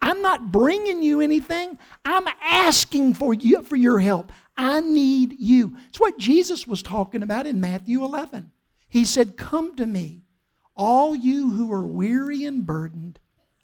I'm 0.00 0.20
not 0.20 0.50
bringing 0.50 1.02
you 1.02 1.20
anything. 1.20 1.78
I'm 2.04 2.26
asking 2.42 3.14
for 3.14 3.32
you 3.32 3.62
for 3.62 3.76
your 3.76 4.00
help. 4.00 4.32
I 4.56 4.80
need 4.80 5.36
you. 5.38 5.76
It's 5.88 6.00
what 6.00 6.18
Jesus 6.18 6.66
was 6.66 6.82
talking 6.82 7.22
about 7.22 7.46
in 7.46 7.60
Matthew 7.60 8.04
11. 8.04 8.50
He 8.88 9.04
said, 9.04 9.36
"Come 9.36 9.76
to 9.76 9.86
me, 9.86 10.24
all 10.76 11.14
you 11.14 11.50
who 11.50 11.72
are 11.72 11.86
weary 11.86 12.44
and 12.44 12.66
burdened, 12.66 13.20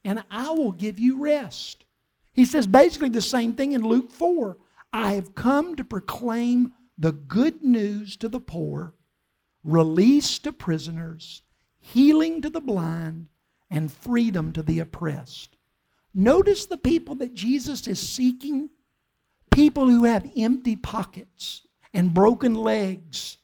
and 0.08 0.24
I 0.30 0.50
will 0.50 0.72
give 0.72 0.98
you 0.98 1.18
rest." 1.18 1.84
He 2.32 2.44
says 2.46 2.66
basically 2.66 3.10
the 3.10 3.20
same 3.20 3.52
thing 3.52 3.72
in 3.72 3.82
Luke 3.82 4.10
4. 4.10 4.56
I 4.92 5.12
have 5.12 5.34
come 5.34 5.76
to 5.76 5.84
proclaim 5.84 6.72
the 6.96 7.12
good 7.12 7.62
news 7.62 8.16
to 8.16 8.28
the 8.28 8.40
poor, 8.40 8.94
release 9.62 10.38
to 10.40 10.52
prisoners, 10.52 11.42
healing 11.78 12.40
to 12.40 12.48
the 12.48 12.60
blind, 12.60 13.28
and 13.70 13.92
freedom 13.92 14.52
to 14.52 14.62
the 14.62 14.78
oppressed. 14.78 15.56
Notice 16.14 16.64
the 16.64 16.78
people 16.78 17.14
that 17.16 17.34
Jesus 17.34 17.86
is 17.86 18.00
seeking 18.00 18.70
people 19.50 19.88
who 19.88 20.04
have 20.04 20.32
empty 20.36 20.74
pockets 20.74 21.66
and 21.92 22.14
broken 22.14 22.54
legs 22.54 23.36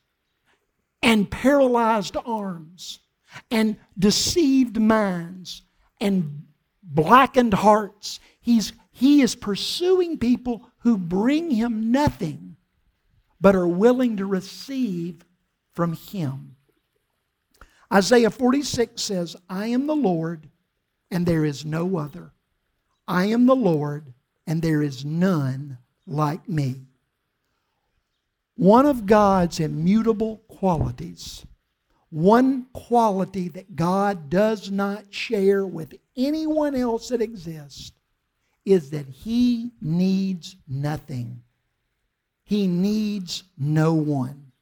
and 1.02 1.30
paralyzed 1.30 2.16
arms 2.25 3.00
and 3.50 3.76
deceived 3.99 4.80
minds 4.80 5.62
and 6.00 6.47
blackened 6.84 7.54
hearts. 7.54 8.20
He's, 8.40 8.72
he 8.90 9.22
is 9.22 9.34
pursuing 9.34 10.18
people 10.18 10.70
who 10.78 10.96
bring 10.96 11.50
him 11.50 11.90
nothing 11.90 12.54
but 13.44 13.54
are 13.54 13.68
willing 13.68 14.16
to 14.16 14.24
receive 14.24 15.22
from 15.74 15.92
Him. 15.92 16.56
Isaiah 17.92 18.30
46 18.30 19.02
says, 19.02 19.36
I 19.50 19.66
am 19.66 19.86
the 19.86 19.94
Lord, 19.94 20.48
and 21.10 21.26
there 21.26 21.44
is 21.44 21.62
no 21.62 21.98
other. 21.98 22.32
I 23.06 23.26
am 23.26 23.44
the 23.44 23.54
Lord, 23.54 24.14
and 24.46 24.62
there 24.62 24.82
is 24.82 25.04
none 25.04 25.76
like 26.06 26.48
me. 26.48 26.86
One 28.56 28.86
of 28.86 29.04
God's 29.04 29.60
immutable 29.60 30.38
qualities, 30.48 31.44
one 32.14 32.64
quality 32.73 33.49
that 33.49 33.75
God 33.75 34.30
does 34.30 34.71
not 34.71 35.12
share 35.12 35.66
with 35.66 35.94
anyone 36.16 36.76
else 36.76 37.09
that 37.09 37.21
exists 37.21 37.90
is 38.64 38.90
that 38.90 39.09
He 39.09 39.73
needs 39.83 40.54
nothing. 40.68 41.42
He 42.44 42.68
needs 42.68 43.42
no 43.59 43.94
one. 43.94 44.52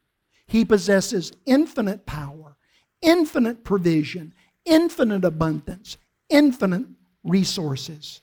He 0.47 0.65
possesses 0.65 1.31
infinite 1.45 2.07
power, 2.07 2.57
infinite 3.03 3.63
provision, 3.63 4.33
infinite 4.65 5.23
abundance, 5.23 5.97
infinite 6.29 6.87
resources. 7.23 8.21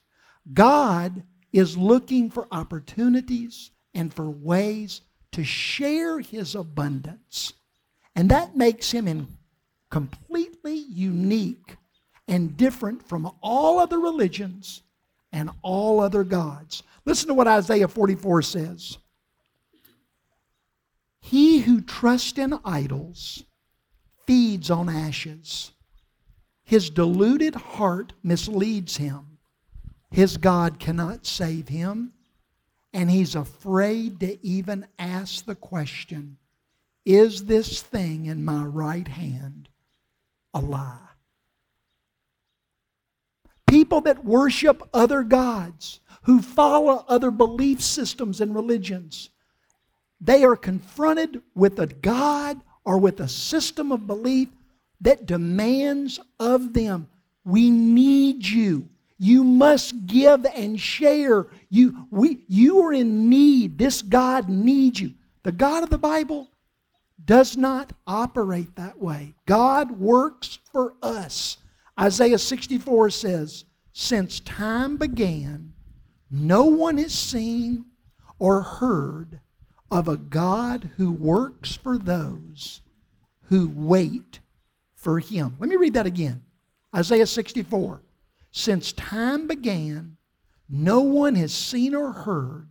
God 0.53 1.23
is 1.53 1.79
looking 1.79 2.31
for 2.31 2.49
opportunities 2.51 3.71
and 3.95 4.13
for 4.13 4.29
ways 4.29 5.03
to 5.31 5.45
share 5.45 6.19
His 6.19 6.57
abundance 6.57 7.53
and 8.21 8.31
that 8.31 8.55
makes 8.55 8.91
him 8.91 9.09
in 9.09 9.27
completely 9.91 10.75
unique 10.75 11.79
and 12.29 12.55
different 12.55 13.09
from 13.09 13.33
all 13.41 13.79
other 13.79 13.99
religions 13.99 14.83
and 15.33 15.49
all 15.63 16.01
other 16.01 16.23
gods. 16.23 16.83
Listen 17.07 17.29
to 17.29 17.35
what 17.35 17.49
Isaiah 17.49 17.89
44 17.89 18.43
says. 18.43 18.99
He 21.23 21.61
who 21.61 21.81
trusts 21.81 22.37
in 22.37 22.59
idols 22.63 23.43
feeds 24.27 24.71
on 24.71 24.91
ashes. 24.91 25.73
His 26.63 26.91
deluded 26.91 27.55
heart 27.55 28.13
misleads 28.23 28.99
him. 28.99 29.39
His 30.11 30.37
God 30.37 30.79
cannot 30.79 31.25
save 31.25 31.69
him, 31.69 32.13
and 32.93 33.11
he's 33.11 33.35
afraid 33.35 34.21
to 34.21 34.47
even 34.47 34.87
ask 34.99 35.47
the 35.47 35.55
question 35.55 36.37
is 37.05 37.45
this 37.45 37.83
thing 37.83 38.27
in 38.27 38.45
my 38.45 38.63
right 38.63 39.09
hand 39.09 39.69
a 40.55 40.61
lie? 40.61 40.99
People 43.67 44.01
that 44.03 44.25
worship 44.25 44.83
other 44.93 45.23
gods, 45.23 46.01
who 46.23 46.43
follow 46.43 47.05
other 47.09 47.31
belief 47.31 47.81
systems 47.81 48.41
and 48.41 48.55
religions, 48.55 49.31
they 50.21 50.45
are 50.45 50.57
confronted 50.57 51.41
with 51.55 51.79
a 51.79 51.87
God 51.87 52.61
or 52.85 52.99
with 52.99 53.21
a 53.21 53.29
system 53.29 53.93
of 53.93 54.07
belief 54.07 54.49
that 55.01 55.27
demands 55.27 56.21
of 56.39 56.73
them, 56.73 57.09
we 57.45 57.71
need 57.71 58.45
you. 58.45 58.89
You 59.19 59.45
must 59.45 60.07
give 60.07 60.45
and 60.47 60.79
share. 60.79 61.47
You, 61.69 62.07
we, 62.11 62.45
you 62.49 62.81
are 62.81 62.93
in 62.93 63.29
need. 63.31 63.79
This 63.79 64.03
God 64.03 64.49
needs 64.49 65.01
you. 65.01 65.15
The 65.43 65.53
God 65.53 65.83
of 65.83 65.91
the 65.91 65.99
Bible 65.99 66.50
does 67.25 67.57
not 67.57 67.93
operate 68.07 68.77
that 68.77 68.99
way. 68.99 69.35
God 69.47 69.93
works 69.93 70.59
for 70.73 70.95
us. 71.03 71.59
Isaiah 71.99 72.39
64 72.39 73.11
says, 73.11 73.65
Since 73.93 74.41
time 74.41 74.97
began, 74.97 75.73
no 76.31 76.65
one 76.65 76.99
has 76.99 77.13
seen 77.13 77.87
or 78.39 78.63
heard 78.63 79.41
of 79.91 80.09
a 80.09 80.17
God 80.17 80.91
who 80.97 81.13
works 81.13 81.75
for 81.75 81.99
those 81.99 82.81
who 83.49 83.71
wait 83.75 84.41
for 84.95 85.19
him. 85.19 85.57
Let 85.59 85.69
me 85.69 85.77
read 85.77 85.95
that 85.95 86.07
again. 86.07 86.43
Isaiah 86.95 87.27
64. 87.27 88.03
Since 88.53 88.93
time 88.93 89.47
began, 89.47 90.17
no 90.69 91.01
one 91.01 91.35
has 91.35 91.53
seen 91.53 91.95
or 91.95 92.13
heard 92.13 92.69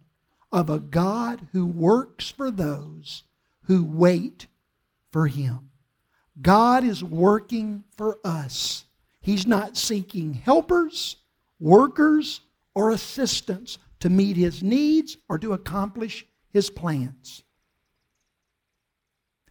of 0.51 0.69
a 0.69 0.79
God 0.79 1.47
who 1.51 1.65
works 1.65 2.29
for 2.29 2.49
those 2.49 3.23
who 3.69 3.85
wait 3.85 4.47
for 5.11 5.27
Him. 5.27 5.69
God 6.41 6.83
is 6.83 7.03
working 7.03 7.83
for 7.95 8.17
us. 8.25 8.83
He's 9.21 9.45
not 9.45 9.77
seeking 9.77 10.33
helpers, 10.33 11.17
workers, 11.59 12.41
or 12.73 12.89
assistants 12.89 13.77
to 13.99 14.09
meet 14.09 14.37
His 14.37 14.63
needs 14.63 15.17
or 15.29 15.37
to 15.37 15.53
accomplish 15.53 16.25
His 16.51 16.71
plans. 16.71 17.43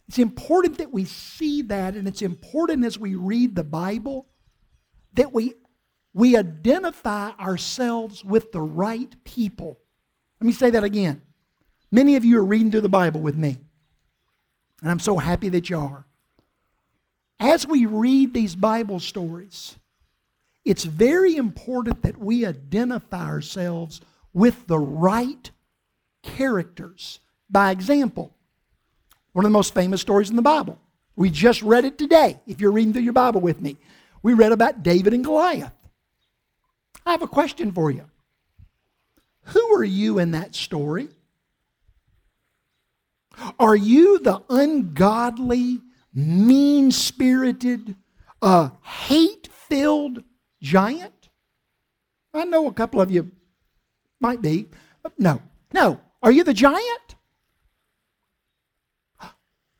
It's 0.09 0.19
important 0.19 0.79
that 0.79 0.91
we 0.91 1.05
see 1.05 1.61
that, 1.63 1.95
and 1.95 2.05
it's 2.05 2.21
important 2.21 2.83
as 2.83 2.99
we 2.99 3.15
read 3.15 3.55
the 3.55 3.63
Bible 3.63 4.27
that 5.13 5.31
we, 5.31 5.53
we 6.13 6.35
identify 6.35 7.29
ourselves 7.39 8.25
with 8.25 8.51
the 8.51 8.61
right 8.61 9.15
people. 9.23 9.79
Let 10.41 10.47
me 10.47 10.51
say 10.51 10.71
that 10.71 10.83
again. 10.83 11.21
Many 11.89 12.17
of 12.17 12.25
you 12.25 12.37
are 12.39 12.45
reading 12.45 12.69
through 12.69 12.81
the 12.81 12.89
Bible 12.89 13.21
with 13.21 13.37
me. 13.37 13.59
And 14.81 14.89
I'm 14.89 14.99
so 14.99 15.17
happy 15.17 15.49
that 15.49 15.69
you 15.69 15.79
are. 15.79 16.05
As 17.39 17.67
we 17.67 17.85
read 17.85 18.33
these 18.33 18.55
Bible 18.55 18.99
stories, 18.99 19.77
it's 20.65 20.83
very 20.83 21.35
important 21.35 22.01
that 22.03 22.17
we 22.17 22.45
identify 22.45 23.25
ourselves 23.25 24.01
with 24.33 24.67
the 24.67 24.79
right 24.79 25.49
characters. 26.21 27.19
By 27.49 27.71
example, 27.71 28.33
one 29.33 29.45
of 29.45 29.51
the 29.51 29.57
most 29.57 29.73
famous 29.73 30.01
stories 30.01 30.29
in 30.29 30.35
the 30.35 30.41
Bible. 30.41 30.77
We 31.15 31.29
just 31.29 31.61
read 31.61 31.85
it 31.85 31.97
today, 31.97 32.39
if 32.47 32.61
you're 32.61 32.71
reading 32.71 32.93
through 32.93 33.03
your 33.03 33.13
Bible 33.13 33.41
with 33.41 33.61
me. 33.61 33.77
We 34.21 34.33
read 34.33 34.51
about 34.51 34.83
David 34.83 35.13
and 35.13 35.23
Goliath. 35.23 35.73
I 37.05 37.11
have 37.11 37.21
a 37.21 37.27
question 37.27 37.71
for 37.71 37.89
you. 37.89 38.05
Who 39.43 39.75
are 39.75 39.83
you 39.83 40.19
in 40.19 40.31
that 40.31 40.55
story? 40.55 41.09
Are 43.59 43.75
you 43.75 44.19
the 44.19 44.41
ungodly, 44.49 45.81
mean 46.13 46.91
spirited, 46.91 47.95
uh, 48.41 48.69
hate 48.81 49.47
filled 49.51 50.23
giant? 50.61 51.29
I 52.33 52.45
know 52.45 52.67
a 52.67 52.73
couple 52.73 53.01
of 53.01 53.11
you 53.11 53.31
might 54.19 54.41
be. 54.41 54.67
No, 55.17 55.41
no. 55.73 55.99
Are 56.21 56.31
you 56.31 56.43
the 56.43 56.53
giant? 56.53 57.15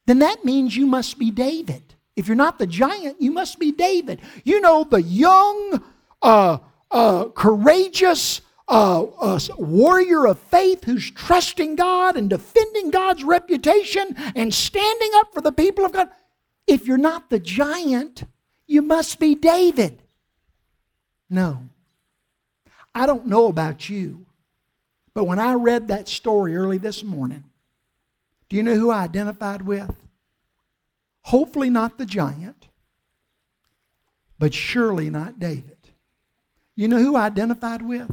Then 0.06 0.20
that 0.20 0.44
means 0.44 0.76
you 0.76 0.88
must 0.88 1.20
be 1.20 1.30
David. 1.30 1.96
If 2.16 2.28
you're 2.28 2.36
not 2.36 2.58
the 2.58 2.68
giant, 2.68 3.22
you 3.22 3.32
must 3.32 3.60
be 3.60 3.72
David. 3.72 4.22
You 4.44 4.60
know, 4.60 4.84
the 4.84 5.02
young, 5.02 5.84
uh, 6.22 6.58
uh, 6.90 7.26
courageous, 7.30 8.42
a, 8.70 9.40
warrior 9.58 10.28
of 10.28 10.40
faith 10.40 10.84
who's 10.84 11.12
trusting 11.12 11.76
God 11.76 12.16
and 12.16 12.30
defending 12.30 12.92
God's 12.92 13.24
reputation 13.24 14.16
and 14.36 14.54
standing 14.54 15.12
up 15.16 15.34
for 15.34 15.42
the 15.42 15.52
people 15.52 15.86
of 15.86 15.94
God. 15.94 16.10
If 16.68 16.86
you're 16.86 16.98
not 16.98 17.30
the 17.30 17.40
giant, 17.40 18.24
you 18.68 18.82
must 18.82 19.20
be 19.20 19.34
David. 19.34 20.04
No. 21.30 21.64
I 22.94 23.06
don't 23.06 23.28
know 23.28 23.48
about 23.48 23.90
you, 23.90 24.26
but 25.14 25.26
when 25.26 25.40
I 25.40 25.54
read 25.54 25.88
that 25.88 26.08
story 26.08 26.56
early 26.56 26.78
this 26.78 27.04
morning, 27.04 27.44
do 28.50 28.56
you 28.56 28.64
know 28.64 28.76
who 28.76 28.90
I 28.92 29.04
identified 29.04 29.62
with? 29.62 29.96
Hopefully 31.22 31.70
not 31.70 31.98
the 31.98 32.06
giant, 32.06 32.68
but 34.40 34.54
surely 34.54 35.10
not 35.10 35.40
David. 35.40 35.78
You 36.76 36.88
know 36.88 36.98
who 36.98 37.16
I 37.16 37.26
identified 37.26 37.82
with? 37.82 38.12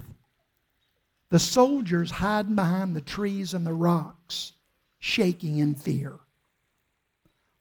The 1.30 1.38
soldiers 1.38 2.10
hiding 2.10 2.54
behind 2.54 2.94
the 2.94 3.00
trees 3.00 3.52
and 3.54 3.66
the 3.66 3.72
rocks, 3.72 4.52
shaking 4.98 5.58
in 5.58 5.74
fear. 5.74 6.14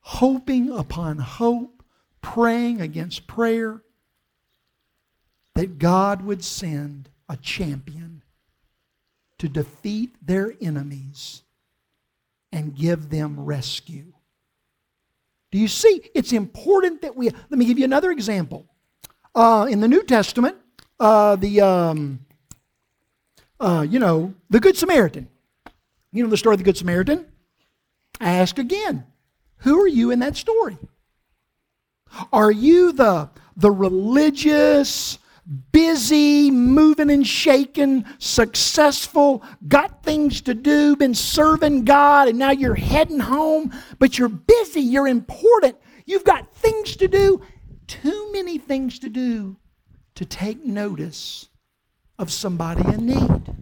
Hoping 0.01 0.69
upon 0.69 1.17
hope, 1.17 1.83
praying 2.21 2.81
against 2.81 3.27
prayer, 3.27 3.81
that 5.55 5.79
God 5.79 6.21
would 6.21 6.43
send 6.43 7.09
a 7.27 7.37
champion 7.37 8.21
to 9.39 9.49
defeat 9.49 10.15
their 10.21 10.53
enemies 10.61 11.41
and 12.51 12.75
give 12.75 13.09
them 13.09 13.39
rescue. 13.39 14.13
Do 15.51 15.57
you 15.57 15.67
see? 15.67 16.09
It's 16.13 16.33
important 16.33 17.01
that 17.01 17.15
we. 17.15 17.29
Let 17.29 17.51
me 17.51 17.65
give 17.65 17.79
you 17.79 17.85
another 17.85 18.11
example. 18.11 18.65
Uh, 19.33 19.67
in 19.69 19.79
the 19.79 19.87
New 19.87 20.03
Testament, 20.03 20.57
uh, 20.99 21.35
the 21.35 21.61
um, 21.61 22.24
uh, 23.59 23.85
you 23.87 23.99
know, 23.99 24.33
the 24.49 24.59
Good 24.59 24.77
Samaritan. 24.77 25.29
You 26.11 26.23
know 26.23 26.29
the 26.29 26.37
story 26.37 26.53
of 26.53 26.59
the 26.59 26.65
Good 26.65 26.77
Samaritan? 26.77 27.25
I 28.19 28.31
ask 28.31 28.57
again, 28.57 29.05
who 29.57 29.81
are 29.81 29.87
you 29.87 30.11
in 30.11 30.19
that 30.19 30.37
story? 30.37 30.77
Are 32.31 32.51
you 32.51 32.91
the, 32.91 33.29
the 33.57 33.71
religious, 33.71 35.19
busy, 35.71 36.49
moving 36.49 37.09
and 37.09 37.25
shaking, 37.25 38.05
successful, 38.17 39.43
got 39.67 40.03
things 40.03 40.41
to 40.41 40.53
do, 40.53 40.95
been 40.95 41.13
serving 41.13 41.85
God, 41.85 42.29
and 42.29 42.39
now 42.39 42.51
you're 42.51 42.75
heading 42.75 43.19
home, 43.19 43.73
but 43.99 44.17
you're 44.17 44.29
busy, 44.29 44.81
you're 44.81 45.07
important, 45.07 45.75
you've 46.05 46.23
got 46.23 46.53
things 46.55 46.95
to 46.97 47.07
do, 47.07 47.41
too 47.87 48.31
many 48.31 48.57
things 48.57 48.99
to 48.99 49.09
do 49.09 49.57
to 50.15 50.25
take 50.25 50.63
notice 50.63 51.49
of 52.17 52.31
somebody 52.31 52.87
in 52.93 53.05
need. 53.05 53.55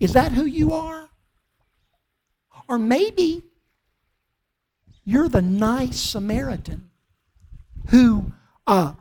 Is 0.00 0.14
that 0.14 0.32
who 0.32 0.44
you 0.44 0.72
are? 0.72 1.08
Or 2.68 2.78
maybe 2.78 3.42
you're 5.04 5.28
the 5.28 5.42
nice 5.42 6.00
Samaritan 6.00 6.90
who 7.88 8.32
uh, 8.66 8.94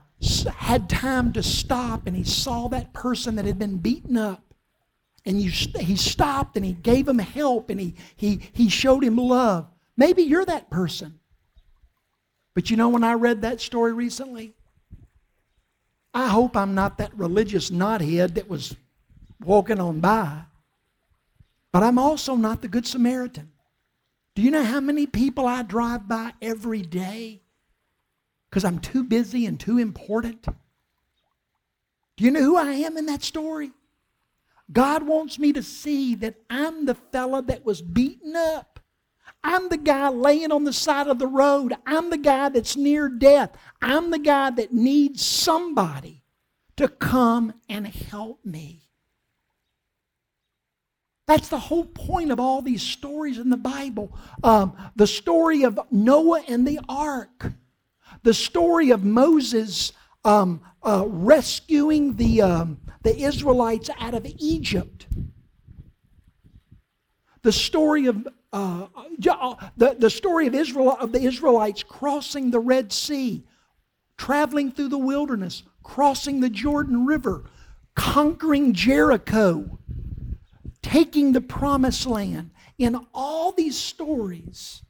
had 0.56 0.90
time 0.90 1.34
to 1.34 1.44
stop 1.44 2.08
and 2.08 2.16
he 2.16 2.24
saw 2.24 2.68
that 2.68 2.94
person 2.94 3.36
that 3.36 3.46
had 3.46 3.60
been 3.60 3.78
beaten 3.78 4.18
up. 4.18 4.44
And 5.26 5.40
you, 5.40 5.52
he 5.80 5.96
stopped 5.96 6.56
and 6.56 6.66
he 6.66 6.74
gave 6.74 7.08
him 7.08 7.20
help 7.20 7.70
and 7.70 7.80
he, 7.80 7.96
he, 8.16 8.42
he 8.54 8.70
showed 8.70 9.04
him 9.04 9.18
love. 9.18 9.68
Maybe 9.96 10.24
you're 10.24 10.46
that 10.46 10.72
person. 10.72 11.20
But 12.54 12.70
you 12.70 12.78
know, 12.78 12.90
when 12.90 13.04
I 13.04 13.14
read 13.14 13.44
that 13.44 13.62
story 13.62 13.94
recently, 13.94 14.56
I 16.14 16.28
hope 16.28 16.58
I'm 16.58 16.76
not 16.76 16.98
that 16.98 17.18
religious 17.18 17.70
knothead 17.70 18.36
that 18.36 18.50
was 18.50 18.76
walking 19.44 19.80
on 19.80 20.00
by. 20.00 20.44
But 21.72 21.84
I'm 21.84 21.98
also 21.98 22.36
not 22.36 22.62
the 22.62 22.68
Good 22.68 22.86
Samaritan. 22.86 23.52
Do 24.36 24.42
you 24.42 24.52
know 24.52 24.64
how 24.64 24.80
many 24.80 25.08
people 25.08 25.46
I 25.46 25.62
drive 25.64 26.08
by 26.08 26.34
every 26.42 26.82
day 26.82 27.42
because 28.50 28.66
I'm 28.66 28.80
too 28.80 29.04
busy 29.04 29.46
and 29.46 29.60
too 29.60 29.78
important? 29.78 30.46
Do 32.18 32.26
you 32.26 32.32
know 32.32 32.42
who 32.42 32.58
I 32.58 32.72
am 32.72 32.98
in 32.98 33.06
that 33.08 33.24
story? 33.24 33.72
God 34.72 35.04
wants 35.04 35.38
me 35.38 35.54
to 35.54 35.64
see 35.64 36.16
that 36.16 36.36
I'm 36.50 36.86
the 36.86 36.96
fella 36.96 37.42
that 37.44 37.66
was 37.66 37.82
beaten 37.82 38.36
up. 38.36 38.71
I'm 39.44 39.70
the 39.70 39.78
guy 39.78 40.10
laying 40.10 40.52
on 40.52 40.64
the 40.64 40.74
side 40.74 41.08
of 41.08 41.20
the 41.20 41.28
road. 41.28 41.74
I'm 41.86 42.10
the 42.10 42.18
guy 42.18 42.50
that's 42.50 42.76
near 42.76 43.10
death. 43.10 43.52
I'm 43.82 44.12
the 44.12 44.20
guy 44.20 44.52
that 44.52 44.72
needs 44.74 45.26
somebody 45.26 46.24
to 46.78 46.88
come 46.88 47.54
and 47.68 47.88
help 47.88 48.46
me. 48.46 48.82
That's 51.28 51.48
the 51.48 51.60
whole 51.60 51.86
point 51.86 52.32
of 52.32 52.40
all 52.40 52.62
these 52.62 52.82
stories 52.82 53.38
in 53.38 53.50
the 53.50 53.58
Bible. 53.58 54.16
Um, 54.44 54.76
the 54.96 55.08
story 55.08 55.64
of 55.64 55.80
Noah 55.90 56.44
and 56.48 56.68
the 56.68 56.80
ark, 56.90 57.54
the 58.24 58.34
story 58.34 58.92
of 58.92 59.04
Moses 59.04 59.94
um, 60.26 60.62
uh, 60.84 61.06
rescuing 61.08 62.16
the, 62.16 62.42
um, 62.42 62.80
the 63.04 63.18
Israelites 63.18 63.90
out 64.00 64.14
of 64.14 64.26
Egypt, 64.38 65.08
the 67.44 67.52
story 67.52 68.08
of 68.08 68.28
uh, 68.54 68.88
uh, 69.30 69.56
the, 69.78 69.96
the 69.98 70.10
story 70.10 70.48
of 70.48 70.56
Israel 70.56 70.98
of 71.00 71.12
the 71.12 71.22
Israelites 71.22 71.84
crossing 71.84 72.52
the 72.52 72.60
Red 72.60 72.92
Sea, 72.92 73.44
traveling 74.18 74.72
through 74.72 74.90
the 74.90 74.98
wilderness, 74.98 75.64
crossing 75.84 76.40
the 76.40 76.50
Jordan 76.50 77.06
River, 77.06 77.50
conquering 77.96 78.74
Jericho, 78.74 79.80
taking 80.82 81.32
the 81.32 81.42
promised 81.42 82.06
land. 82.06 82.52
In 82.78 83.06
all 83.14 83.52
these 83.52 83.78
stories, 83.78 84.82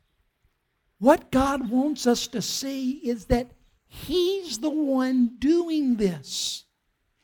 what 0.98 1.32
God 1.32 1.70
wants 1.70 2.08
us 2.08 2.28
to 2.28 2.42
see 2.42 2.92
is 3.04 3.26
that 3.26 3.52
He's 3.88 4.60
the 4.60 4.70
one 4.70 5.36
doing 5.38 5.98
this. 5.98 6.64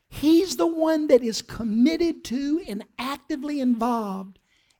He's 0.09 0.57
the 0.57 0.67
one 0.67 1.07
that 1.07 1.23
is 1.23 1.41
committed 1.41 2.25
to 2.25 2.61
and 2.67 2.83
actively 2.99 3.61
involved 3.61 4.39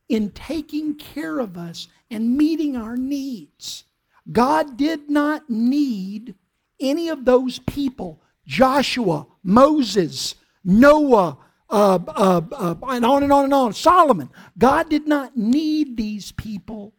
in 0.10 0.32
taking 0.32 0.96
care 0.96 1.40
of 1.40 1.58
us 1.58 1.88
and 2.10 2.38
meeting 2.38 2.76
our 2.76 2.96
needs. 2.96 3.84
God 4.32 4.78
did 4.78 5.10
not 5.10 5.50
need 5.50 6.36
any 6.80 7.10
of 7.10 7.26
those 7.26 7.60
people 7.60 8.22
Joshua, 8.46 9.28
Moses, 9.44 10.36
Noah, 10.64 11.38
uh, 11.70 12.00
uh, 12.08 12.42
uh, 12.52 12.76
and 12.88 13.06
on 13.06 13.24
and 13.24 13.34
on 13.34 13.44
and 13.44 13.54
on, 13.54 13.74
Solomon. 13.74 14.30
God 14.58 14.90
did 14.90 15.06
not 15.06 15.36
need 15.36 15.98
these 15.98 16.32
people 16.32 16.94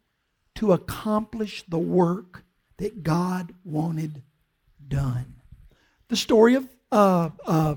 to 0.56 0.72
accomplish 0.72 1.64
the 1.68 1.78
work 1.78 2.44
that 2.76 3.02
God 3.02 3.54
wanted 3.64 4.22
done. 4.86 5.36
The 6.08 6.16
story 6.16 6.54
of 6.54 6.68
uh, 6.92 7.30
uh, 7.46 7.76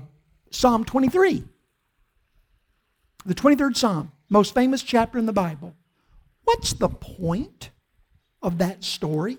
Psalm 0.50 0.84
23, 0.84 1.44
the 3.24 3.34
23rd 3.34 3.76
Psalm, 3.76 4.12
most 4.32 4.54
famous 4.54 4.82
chapter 4.82 5.18
in 5.18 5.26
the 5.26 5.32
Bible. 5.32 5.76
What's 6.44 6.72
the 6.72 6.88
point 6.88 7.70
of 8.40 8.58
that 8.58 8.82
story? 8.82 9.36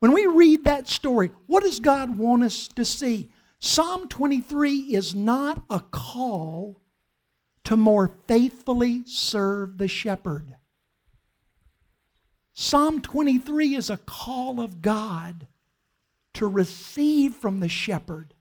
When 0.00 0.12
we 0.12 0.26
read 0.26 0.64
that 0.64 0.86
story, 0.86 1.30
what 1.46 1.62
does 1.62 1.80
God 1.80 2.18
want 2.18 2.44
us 2.44 2.68
to 2.68 2.84
see? 2.84 3.30
Psalm 3.58 4.06
23 4.06 4.94
is 4.94 5.14
not 5.14 5.62
a 5.70 5.80
call 5.80 6.80
to 7.64 7.76
more 7.76 8.12
faithfully 8.26 9.02
serve 9.06 9.78
the 9.78 9.88
shepherd. 9.88 10.56
Psalm 12.52 13.00
23 13.00 13.76
is 13.76 13.88
a 13.88 13.96
call 13.96 14.60
of 14.60 14.82
God 14.82 15.46
to 16.34 16.46
receive 16.46 17.34
from 17.34 17.60
the 17.60 17.68
shepherd 17.68 18.34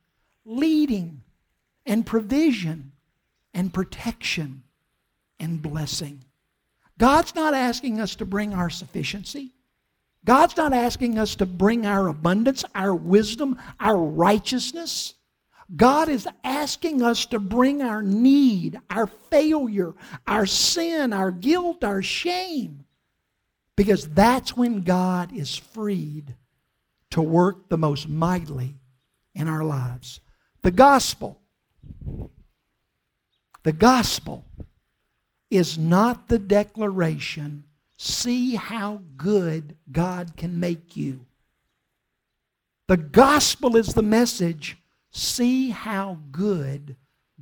leading 0.44 1.22
and 1.86 2.06
provision 2.06 2.92
and 3.54 3.74
protection 3.74 4.64
and 5.40 5.62
blessing. 5.62 6.24
God's 6.98 7.34
not 7.34 7.54
asking 7.54 8.02
us 8.02 8.16
to 8.16 8.26
bring 8.26 8.54
our 8.54 8.70
sufficiency. 8.70 9.54
God's 10.26 10.58
not 10.58 10.74
asking 10.74 11.18
us 11.18 11.36
to 11.36 11.46
bring 11.46 11.86
our 11.86 12.08
abundance, 12.08 12.66
our 12.76 12.94
wisdom, 12.94 13.58
our 13.80 13.98
righteousness. 13.98 15.14
God 15.76 16.10
is 16.10 16.28
asking 16.44 17.02
us 17.02 17.26
to 17.28 17.40
bring 17.40 17.82
our 17.82 18.02
need, 18.02 18.80
our 18.90 19.08
failure, 19.08 19.94
our 20.28 20.46
sin, 20.46 21.14
our 21.14 21.32
guilt, 21.32 21.84
our 21.84 22.02
shame. 22.02 22.86
Because 23.76 24.10
that's 24.10 24.58
when 24.58 24.82
God 24.82 25.32
is 25.34 25.56
freed 25.56 26.36
to 27.12 27.22
work 27.22 27.70
the 27.70 27.78
most 27.78 28.10
mightily 28.10 28.76
in 29.34 29.48
our 29.48 29.64
lives. 29.64 30.20
The 30.64 30.72
gospel, 30.72 31.40
the 33.64 33.72
gospel 33.72 34.44
is 35.50 35.78
not 35.78 36.28
the 36.28 36.40
declaration 36.40 37.64
See 38.02 38.56
how 38.56 39.02
good 39.18 39.76
God 39.92 40.38
can 40.38 40.58
make 40.58 40.96
you. 40.96 41.26
The 42.88 42.96
gospel 42.96 43.76
is 43.76 43.94
the 43.94 44.02
message. 44.02 44.78
See 45.12 45.70
how 45.70 46.20
good 46.32 46.96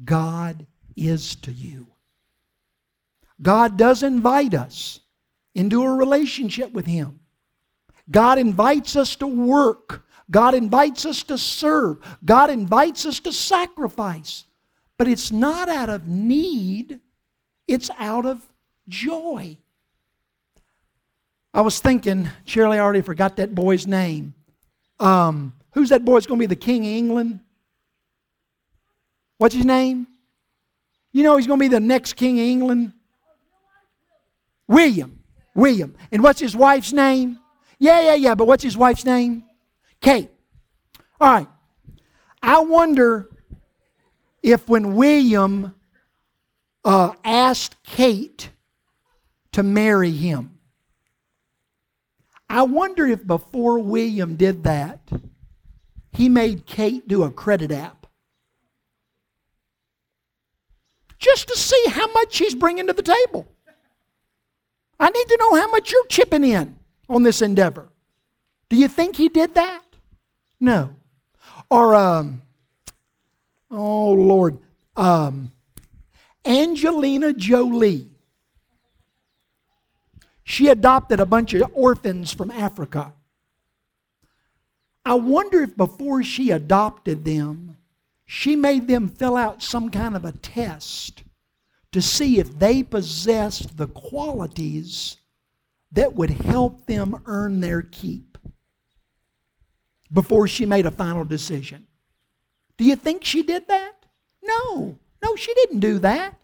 God 0.04 0.66
is 0.96 1.36
to 1.36 1.52
you. 1.52 1.86
God 3.40 3.78
does 3.78 4.02
invite 4.02 4.56
us 4.56 5.00
into 5.54 5.84
a 5.84 5.94
relationship 5.94 6.74
with 6.74 6.88
Him. 6.88 7.20
God 8.10 8.40
invites 8.40 8.96
us 8.96 9.16
to 9.18 9.28
work. 9.28 10.08
God 10.32 10.56
invites 10.56 11.06
us 11.06 11.22
to 11.26 11.38
serve. 11.38 12.00
God 12.26 12.50
invites 12.50 13.06
us 13.06 13.20
to 13.20 13.32
sacrifice. 13.32 14.46
But 14.98 15.08
it's 15.08 15.32
not 15.32 15.70
out 15.70 15.90
of 15.90 16.08
need, 16.08 17.00
it's 17.68 17.90
out 17.98 18.26
of 18.26 18.42
joy. 18.88 19.58
I 21.54 21.62
was 21.62 21.80
thinking, 21.80 22.30
Shirley, 22.46 22.78
I 22.78 22.82
already 22.82 23.02
forgot 23.02 23.38
that 23.38 23.56
boy's 23.56 23.88
name. 23.88 24.34
Um, 25.00 25.54
who's 25.72 25.90
that 25.90 26.06
boy 26.06 26.16
that's 26.16 26.28
going 26.28 26.40
to 26.40 26.44
be 26.44 26.48
the 26.48 26.56
King 26.56 26.82
of 26.82 26.92
England? 26.92 27.40
What's 29.38 29.56
his 29.56 29.66
name? 29.66 30.08
You 31.12 31.24
know 31.24 31.38
he's 31.38 31.48
going 31.48 31.60
to 31.60 31.64
be 31.64 31.68
the 31.68 31.80
next 31.80 32.14
King 32.14 32.40
of 32.40 32.46
England? 32.46 32.94
William. 34.68 35.20
William. 35.56 35.96
And 36.12 36.22
what's 36.22 36.40
his 36.40 36.56
wife's 36.56 36.94
name? 36.94 37.40
Yeah, 37.80 38.02
yeah, 38.02 38.16
yeah, 38.16 38.36
but 38.36 38.46
what's 38.46 38.64
his 38.64 38.78
wife's 38.78 39.06
name? 39.06 39.44
Kate. 40.02 40.30
All 41.20 41.32
right. 41.32 41.48
I 42.42 42.60
wonder 42.60 43.30
if 44.44 44.68
when 44.70 44.96
William 44.96 45.74
uh, 46.84 47.14
asked 47.24 47.82
Kate 47.84 48.50
to 49.52 49.64
marry 49.64 50.12
him, 50.12 50.58
I 52.50 52.62
wonder 52.64 53.06
if 53.06 53.26
before 53.26 53.80
William 53.80 54.36
did 54.36 54.64
that, 54.64 55.00
he 56.12 56.30
made 56.30 56.66
Kate 56.66 57.08
do 57.08 57.24
a 57.24 57.32
credit 57.32 57.72
app. 57.72 58.08
Just 61.20 61.48
to 61.50 61.58
see 61.58 61.84
how 61.90 62.12
much 62.14 62.34
she's 62.34 62.56
bringing 62.56 62.88
to 62.88 62.94
the 62.94 63.02
table. 63.02 63.48
I 65.00 65.10
need 65.10 65.28
to 65.28 65.38
know 65.40 65.56
how 65.60 65.70
much 65.70 65.92
you're 65.92 66.06
chipping 66.08 66.44
in 66.44 66.78
on 67.10 67.24
this 67.24 67.42
endeavor. 67.42 67.90
Do 68.70 68.76
you 68.76 68.88
think 68.88 69.16
he 69.16 69.30
did 69.30 69.56
that? 69.56 69.84
No. 70.60 70.96
Or, 71.70 71.96
um, 71.96 72.42
oh 73.70 74.12
Lord, 74.12 74.58
um, 74.96 75.52
Angelina 76.48 77.34
Jolie. 77.34 78.10
She 80.44 80.70
adopted 80.70 81.20
a 81.20 81.26
bunch 81.26 81.54
of 81.54 81.70
orphans 81.74 82.34
from 82.34 82.52
Africa. 82.52 83.14
I 85.06 85.16
wonder 85.16 85.62
if 85.64 85.76
before 85.78 86.24
she 86.24 86.52
adopted 86.52 87.26
them, 87.26 87.78
she 88.26 88.56
made 88.56 88.88
them 88.88 89.10
fill 89.10 89.38
out 89.38 89.62
some 89.64 89.90
kind 89.90 90.16
of 90.16 90.26
a 90.26 90.32
test 90.32 91.24
to 91.92 92.02
see 92.02 92.40
if 92.40 92.58
they 92.60 92.84
possessed 92.84 93.78
the 93.78 93.88
qualities 93.88 95.18
that 95.92 96.16
would 96.16 96.30
help 96.30 96.86
them 96.86 97.22
earn 97.26 97.60
their 97.62 97.82
keep. 97.82 98.38
before 100.12 100.48
she 100.48 100.66
made 100.66 100.86
a 100.86 100.92
final 100.92 101.26
decision. 101.26 101.86
Do 102.78 102.86
you 102.86 102.96
think 102.96 103.24
she 103.24 103.44
did 103.44 103.68
that? 103.68 104.06
No. 104.44 105.00
No, 105.24 105.36
she 105.36 105.54
didn't 105.54 105.80
do 105.80 106.00
that. 106.00 106.36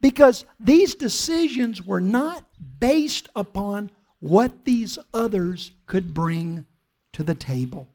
Because 0.00 0.44
these 0.60 0.94
decisions 0.94 1.82
were 1.84 2.00
not 2.00 2.44
based 2.78 3.28
upon 3.34 3.90
what 4.20 4.64
these 4.64 4.98
others 5.14 5.72
could 5.86 6.14
bring 6.14 6.66
to 7.12 7.22
the 7.22 7.34
table. 7.34 7.88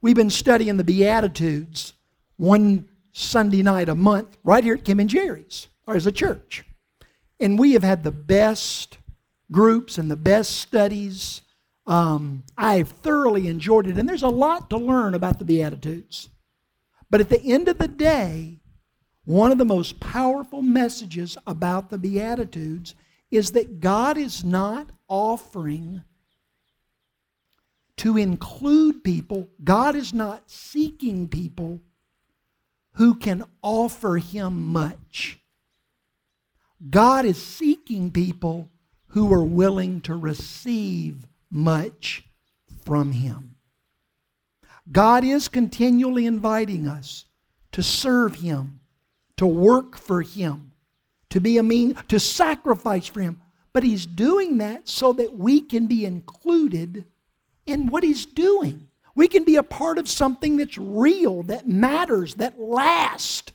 We've 0.00 0.16
been 0.16 0.30
studying 0.30 0.76
the 0.76 0.84
Beatitudes 0.84 1.94
one 2.36 2.88
Sunday 3.12 3.62
night 3.62 3.88
a 3.88 3.94
month 3.94 4.36
right 4.44 4.62
here 4.62 4.74
at 4.74 4.84
Kim 4.84 5.00
and 5.00 5.08
Jerry's, 5.08 5.68
or 5.86 5.96
as 5.96 6.06
a 6.06 6.12
church. 6.12 6.64
And 7.40 7.58
we 7.58 7.72
have 7.72 7.82
had 7.82 8.04
the 8.04 8.12
best 8.12 8.98
groups 9.50 9.98
and 9.98 10.10
the 10.10 10.16
best 10.16 10.52
studies. 10.52 11.42
Um, 11.86 12.44
I've 12.56 12.88
thoroughly 12.88 13.48
enjoyed 13.48 13.86
it, 13.86 13.98
and 13.98 14.08
there's 14.08 14.22
a 14.22 14.28
lot 14.28 14.70
to 14.70 14.76
learn 14.76 15.14
about 15.14 15.38
the 15.38 15.44
Beatitudes. 15.44 16.28
But 17.10 17.20
at 17.20 17.28
the 17.28 17.42
end 17.42 17.68
of 17.68 17.78
the 17.78 17.88
day, 17.88 18.60
one 19.26 19.52
of 19.52 19.58
the 19.58 19.64
most 19.64 20.00
powerful 20.00 20.62
messages 20.62 21.36
about 21.46 21.90
the 21.90 21.98
Beatitudes 21.98 22.94
is 23.30 23.50
that 23.52 23.80
God 23.80 24.16
is 24.16 24.44
not 24.44 24.88
offering 25.08 26.02
to 27.98 28.16
include 28.16 29.02
people, 29.02 29.48
God 29.62 29.96
is 29.96 30.14
not 30.14 30.50
seeking 30.50 31.28
people 31.28 31.80
who 32.92 33.14
can 33.14 33.44
offer 33.62 34.16
Him 34.16 34.66
much. 34.68 35.40
God 36.88 37.24
is 37.24 37.42
seeking 37.42 38.10
people 38.10 38.70
who 39.08 39.32
are 39.32 39.44
willing 39.44 40.00
to 40.02 40.14
receive 40.14 41.26
much 41.50 42.24
from 42.84 43.12
Him. 43.12 43.56
God 44.92 45.24
is 45.24 45.48
continually 45.48 46.26
inviting 46.26 46.86
us 46.86 47.24
to 47.72 47.82
serve 47.82 48.36
Him, 48.36 48.80
to 49.36 49.46
work 49.46 49.96
for 49.96 50.22
Him, 50.22 50.72
to 51.30 51.40
be 51.40 51.58
a 51.58 51.62
mean, 51.62 51.94
to 52.08 52.18
sacrifice 52.18 53.06
for 53.06 53.20
Him. 53.20 53.40
But 53.72 53.84
He's 53.84 54.06
doing 54.06 54.58
that 54.58 54.88
so 54.88 55.12
that 55.14 55.36
we 55.36 55.60
can 55.60 55.86
be 55.86 56.04
included 56.04 57.04
in 57.66 57.88
what 57.88 58.02
He's 58.02 58.26
doing. 58.26 58.88
We 59.14 59.28
can 59.28 59.44
be 59.44 59.56
a 59.56 59.62
part 59.62 59.98
of 59.98 60.08
something 60.08 60.56
that's 60.56 60.78
real, 60.78 61.42
that 61.44 61.68
matters, 61.68 62.34
that 62.36 62.60
lasts. 62.60 63.52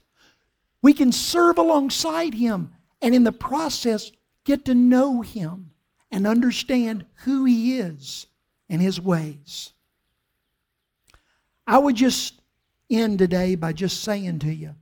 We 0.82 0.94
can 0.94 1.12
serve 1.12 1.58
alongside 1.58 2.34
Him 2.34 2.72
and 3.02 3.14
in 3.14 3.24
the 3.24 3.32
process 3.32 4.12
get 4.44 4.66
to 4.66 4.76
know 4.76 5.22
Him 5.22 5.72
and 6.12 6.28
understand 6.28 7.06
who 7.24 7.46
He 7.46 7.78
is 7.78 8.28
and 8.70 8.82
His 8.82 9.00
ways. 9.00 9.74
I 11.68 11.78
would 11.78 11.96
just 11.96 12.42
end 12.90 13.20
today 13.20 13.56
by 13.56 13.74
just 13.74 14.04
saying 14.04 14.40
to 14.40 14.54
you 14.54 14.76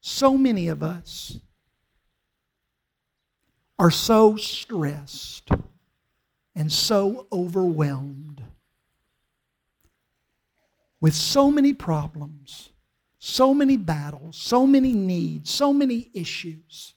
so 0.00 0.36
many 0.36 0.68
of 0.68 0.82
us 0.82 1.38
are 3.78 3.90
so 3.90 4.36
stressed 4.36 5.50
and 6.54 6.72
so 6.72 7.26
overwhelmed 7.32 8.42
with 11.00 11.14
so 11.14 11.50
many 11.50 11.74
problems, 11.74 12.70
so 13.18 13.52
many 13.52 13.76
battles, 13.76 14.36
so 14.36 14.66
many 14.66 14.92
needs, 14.92 15.50
so 15.50 15.72
many 15.72 16.10
issues. 16.14 16.94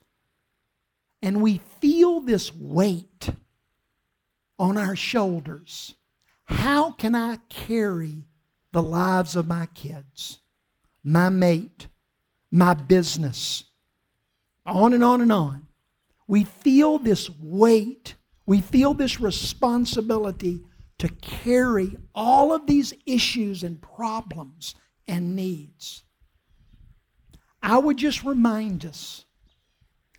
And 1.20 1.42
we 1.42 1.60
feel 1.80 2.20
this 2.20 2.54
weight 2.54 3.28
on 4.58 4.78
our 4.78 4.96
shoulders. 4.96 5.94
How 6.44 6.92
can 6.92 7.14
I 7.14 7.38
carry 7.48 8.24
the 8.72 8.82
lives 8.82 9.36
of 9.36 9.46
my 9.46 9.66
kids, 9.66 10.40
my 11.04 11.28
mate, 11.28 11.88
my 12.50 12.74
business? 12.74 13.64
On 14.66 14.92
and 14.92 15.02
on 15.02 15.20
and 15.20 15.32
on. 15.32 15.66
We 16.26 16.44
feel 16.44 16.98
this 16.98 17.28
weight 17.40 18.14
we 18.50 18.60
feel 18.60 18.94
this 18.94 19.20
responsibility 19.20 20.58
to 20.98 21.08
carry 21.08 21.96
all 22.16 22.52
of 22.52 22.66
these 22.66 22.92
issues 23.06 23.62
and 23.62 23.80
problems 23.80 24.74
and 25.06 25.36
needs. 25.36 26.02
I 27.62 27.78
would 27.78 27.96
just 27.96 28.24
remind 28.24 28.84
us, 28.84 29.24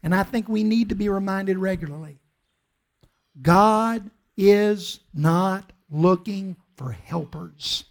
and 0.01 0.15
I 0.15 0.23
think 0.23 0.47
we 0.47 0.63
need 0.63 0.87
to 0.87 0.95
be 0.95 1.09
reminded 1.09 1.57
regularly 1.57 2.21
God 3.41 4.09
is 4.37 5.01
not 5.13 5.73
looking 5.89 6.55
for 6.77 6.93
helpers 6.93 7.83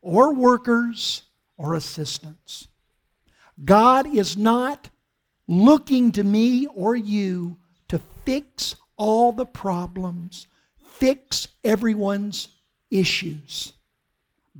or 0.00 0.34
workers 0.34 1.22
or 1.56 1.74
assistants. 1.74 2.68
God 3.64 4.06
is 4.14 4.36
not 4.36 4.90
looking 5.46 6.12
to 6.12 6.24
me 6.24 6.66
or 6.66 6.96
you 6.96 7.56
to 7.88 8.00
fix 8.24 8.76
all 8.96 9.32
the 9.32 9.46
problems, 9.46 10.46
fix 10.78 11.48
everyone's 11.62 12.48
issues. 12.90 13.72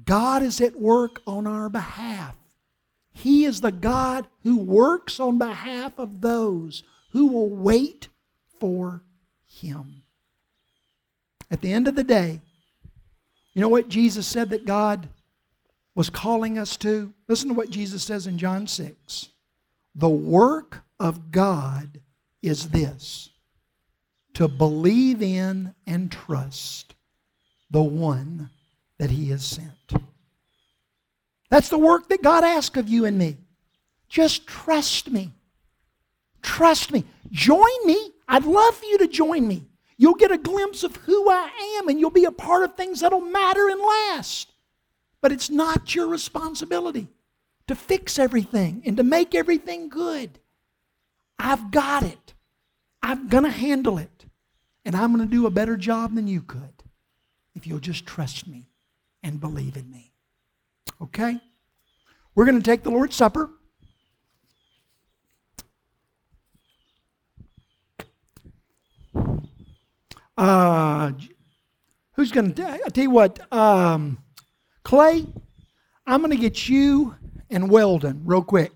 God 0.05 0.43
is 0.43 0.61
at 0.61 0.79
work 0.79 1.21
on 1.27 1.47
our 1.47 1.69
behalf. 1.69 2.35
He 3.13 3.45
is 3.45 3.61
the 3.61 3.73
God 3.73 4.27
who 4.43 4.59
works 4.59 5.21
on 5.21 5.39
behalf 5.39 5.99
of 5.99 6.21
those 6.21 6.83
who 7.11 7.29
will 7.29 7.49
wait 7.49 8.09
for 8.59 9.03
Him. 9.47 10.03
At 11.51 11.61
the 11.61 11.73
end 11.73 11.87
of 11.87 11.95
the 11.95 12.05
day, 12.05 12.41
you 13.53 13.63
know 13.63 13.69
what 13.69 13.89
Jesus 13.89 14.27
said 14.27 14.51
that 14.51 14.67
God 14.67 15.09
was 15.95 16.11
calling 16.11 16.59
us 16.59 16.77
to? 16.79 17.13
Listen 17.29 17.49
to 17.49 17.55
what 17.55 17.71
Jesus 17.71 18.03
says 18.03 18.27
in 18.27 18.39
John 18.39 18.67
6. 18.67 19.29
The 19.95 20.09
work 20.09 20.83
of 20.99 21.31
God 21.31 22.01
is 22.43 22.71
this 22.71 23.31
to 24.35 24.49
believe 24.49 25.23
in 25.23 25.75
and 25.87 26.11
trust 26.11 26.95
the 27.71 27.83
one 27.83 28.51
that 28.99 29.11
He 29.11 29.31
has 29.31 29.45
sent. 29.45 29.93
That's 31.51 31.69
the 31.69 31.79
work 31.79 32.09
that 32.09 32.23
God 32.23 32.43
asks 32.43 32.77
of 32.77 32.89
you 32.89 33.05
and 33.05 33.17
me. 33.17 33.37
Just 34.09 34.47
trust 34.47 35.11
me. 35.11 35.33
Trust 36.43 36.93
me. 36.93 37.05
Join 37.31 37.87
me. 37.87 38.13
I'd 38.29 38.45
love 38.45 38.75
for 38.75 38.85
you 38.85 38.99
to 38.99 39.09
join 39.09 39.47
me. 39.47 39.65
You'll 39.97 40.15
get 40.15 40.33
a 40.33 40.39
glimpse 40.39 40.83
of 40.83 40.97
who 40.97 41.31
I 41.31 41.79
am 41.79 41.89
and 41.89 42.01
you'll 42.01 42.11
be 42.11 42.25
a 42.25 42.33
part 42.33 42.65
of 42.65 42.75
things 42.75 43.01
that'll 43.01 43.21
matter 43.21 43.69
and 43.69 43.81
last. 43.81 44.51
But 45.25 45.33
it's 45.33 45.49
not 45.49 45.95
your 45.95 46.07
responsibility 46.07 47.09
to 47.67 47.75
fix 47.75 48.19
everything 48.19 48.83
and 48.85 48.95
to 48.99 49.03
make 49.03 49.35
everything 49.35 49.89
good. 49.89 50.39
I've 51.39 51.71
got 51.71 52.03
it. 52.03 52.35
I'm 53.03 53.29
going 53.29 53.45
to 53.45 53.51
handle 53.51 53.97
it. 53.97 54.27
And 54.85 54.95
I'm 54.95 55.17
going 55.17 55.27
to 55.27 55.35
do 55.35 55.47
a 55.47 55.51
better 55.51 55.79
job 55.79 56.15
than 56.15 56.29
you 56.29 56.43
could 56.43 56.83
if 57.55 57.67
you'll 57.67 57.79
just 57.79 58.05
trust 58.05 58.47
me 58.47 58.69
and 59.23 59.41
believe 59.41 59.79
in 59.79 59.91
me. 59.91 60.13
Okay? 61.01 61.41
We're 62.35 62.45
going 62.45 62.61
to 62.61 62.63
take 62.63 62.83
the 62.83 62.91
Lord's 62.91 63.17
Supper. 63.17 63.49
Uh, 70.37 71.13
who's 72.13 72.31
going 72.31 72.53
to? 72.53 72.69
I 72.69 72.89
tell 72.91 73.05
you 73.05 73.11
what, 73.11 73.51
um, 73.51 74.19
Clay, 74.85 75.27
I'm 76.07 76.21
going 76.21 76.31
to 76.31 76.37
get 76.37 76.69
you 76.69 77.17
and 77.51 77.71
Weldon 77.71 78.23
real 78.25 78.43
quick. 78.43 78.73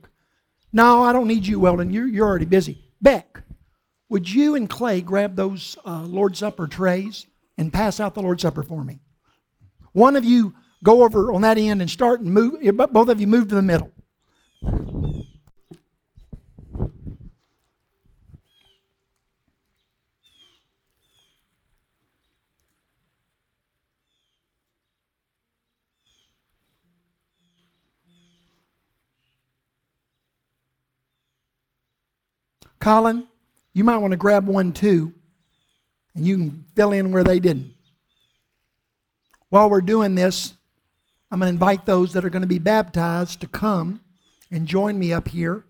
No, 0.73 1.03
I 1.03 1.12
don't 1.12 1.29
need 1.29 1.47
you, 1.47 1.61
Weldon. 1.61 1.90
You're, 1.90 2.07
you're 2.07 2.27
already 2.27 2.47
busy. 2.47 2.85
Beck, 3.01 3.42
would 4.09 4.29
you 4.29 4.55
and 4.55 4.68
Clay 4.68 5.01
grab 5.01 5.37
those 5.37 5.77
uh, 5.87 6.03
Lord's 6.03 6.38
Supper 6.38 6.66
trays 6.66 7.27
and 7.57 7.73
pass 7.73 8.01
out 8.01 8.14
the 8.14 8.23
Lord's 8.23 8.42
Supper 8.42 8.62
for 8.62 8.83
me? 8.83 9.01
One 9.92 10.16
of 10.16 10.25
you 10.25 10.55
go 10.83 11.03
over 11.03 11.33
on 11.33 11.42
that 11.42 11.59
end 11.59 11.81
and 11.81 11.90
start 11.90 12.21
and 12.21 12.33
move, 12.33 12.61
both 12.92 13.09
of 13.09 13.21
you 13.21 13.27
move 13.27 13.49
to 13.49 13.55
the 13.55 13.62
middle. 13.62 13.92
Colin, 32.88 33.29
you 33.74 33.85
might 33.85 33.98
want 33.98 34.12
to 34.12 34.16
grab 34.16 34.46
one 34.46 34.72
too, 34.72 35.12
and 36.14 36.27
you 36.27 36.38
can 36.38 36.64
fill 36.74 36.92
in 36.92 37.12
where 37.12 37.22
they 37.22 37.38
didn't. 37.38 37.74
While 39.51 39.68
we're 39.68 39.83
doing 39.83 40.14
this, 40.14 40.55
I'm 41.31 41.38
going 41.38 41.48
to 41.48 41.53
invite 41.53 41.85
those 41.85 42.14
that 42.14 42.24
are 42.24 42.31
going 42.31 42.40
to 42.40 42.48
be 42.48 42.59
baptized 42.59 43.42
to 43.42 43.46
come 43.46 44.01
and 44.51 44.66
join 44.66 44.98
me 44.98 45.12
up 45.12 45.29
here. 45.29 45.66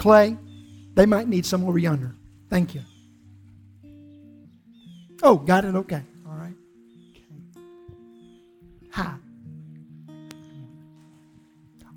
Clay, 0.00 0.34
they 0.94 1.04
might 1.04 1.28
need 1.28 1.44
some 1.44 1.62
over 1.68 1.78
yonder. 1.78 2.14
Thank 2.48 2.74
you. 2.74 2.80
Oh, 5.22 5.36
got 5.36 5.66
it? 5.66 5.74
Okay. 5.74 6.02
All 6.26 6.36
right. 6.36 6.54
Okay. 7.10 7.24
Hi. 8.92 9.14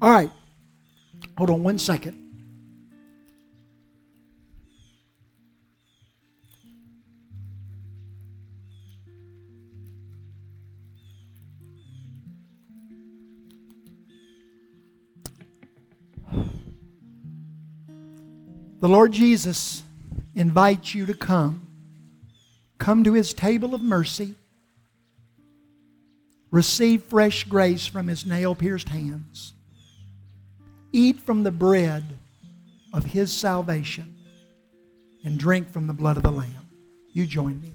All 0.02 0.12
right. 0.12 0.30
Hold 1.38 1.50
on 1.50 1.64
one 1.64 1.80
second. 1.80 2.23
Lord 18.94 19.12
Jesus 19.12 19.82
invites 20.36 20.94
you 20.94 21.08
to 21.08 21.16
come. 21.16 21.66
Come 22.78 23.04
to 23.06 23.14
his 23.14 23.34
table 23.34 23.74
of 23.74 23.82
mercy. 23.82 24.36
Receive 26.52 27.02
fresh 27.02 27.44
grace 27.46 27.88
from 27.88 28.08
his 28.08 28.24
nail 28.24 28.54
pierced 28.54 28.90
hands. 28.90 29.54
Eat 30.92 31.20
from 31.22 31.42
the 31.42 31.50
bread 31.50 32.04
of 32.94 33.04
his 33.06 33.34
salvation 33.34 34.16
and 35.26 35.40
drink 35.40 35.72
from 35.72 35.88
the 35.88 35.94
blood 35.94 36.18
of 36.18 36.22
the 36.22 36.32
Lamb. 36.32 36.70
You 37.14 37.26
join 37.26 37.60
me. 37.62 37.74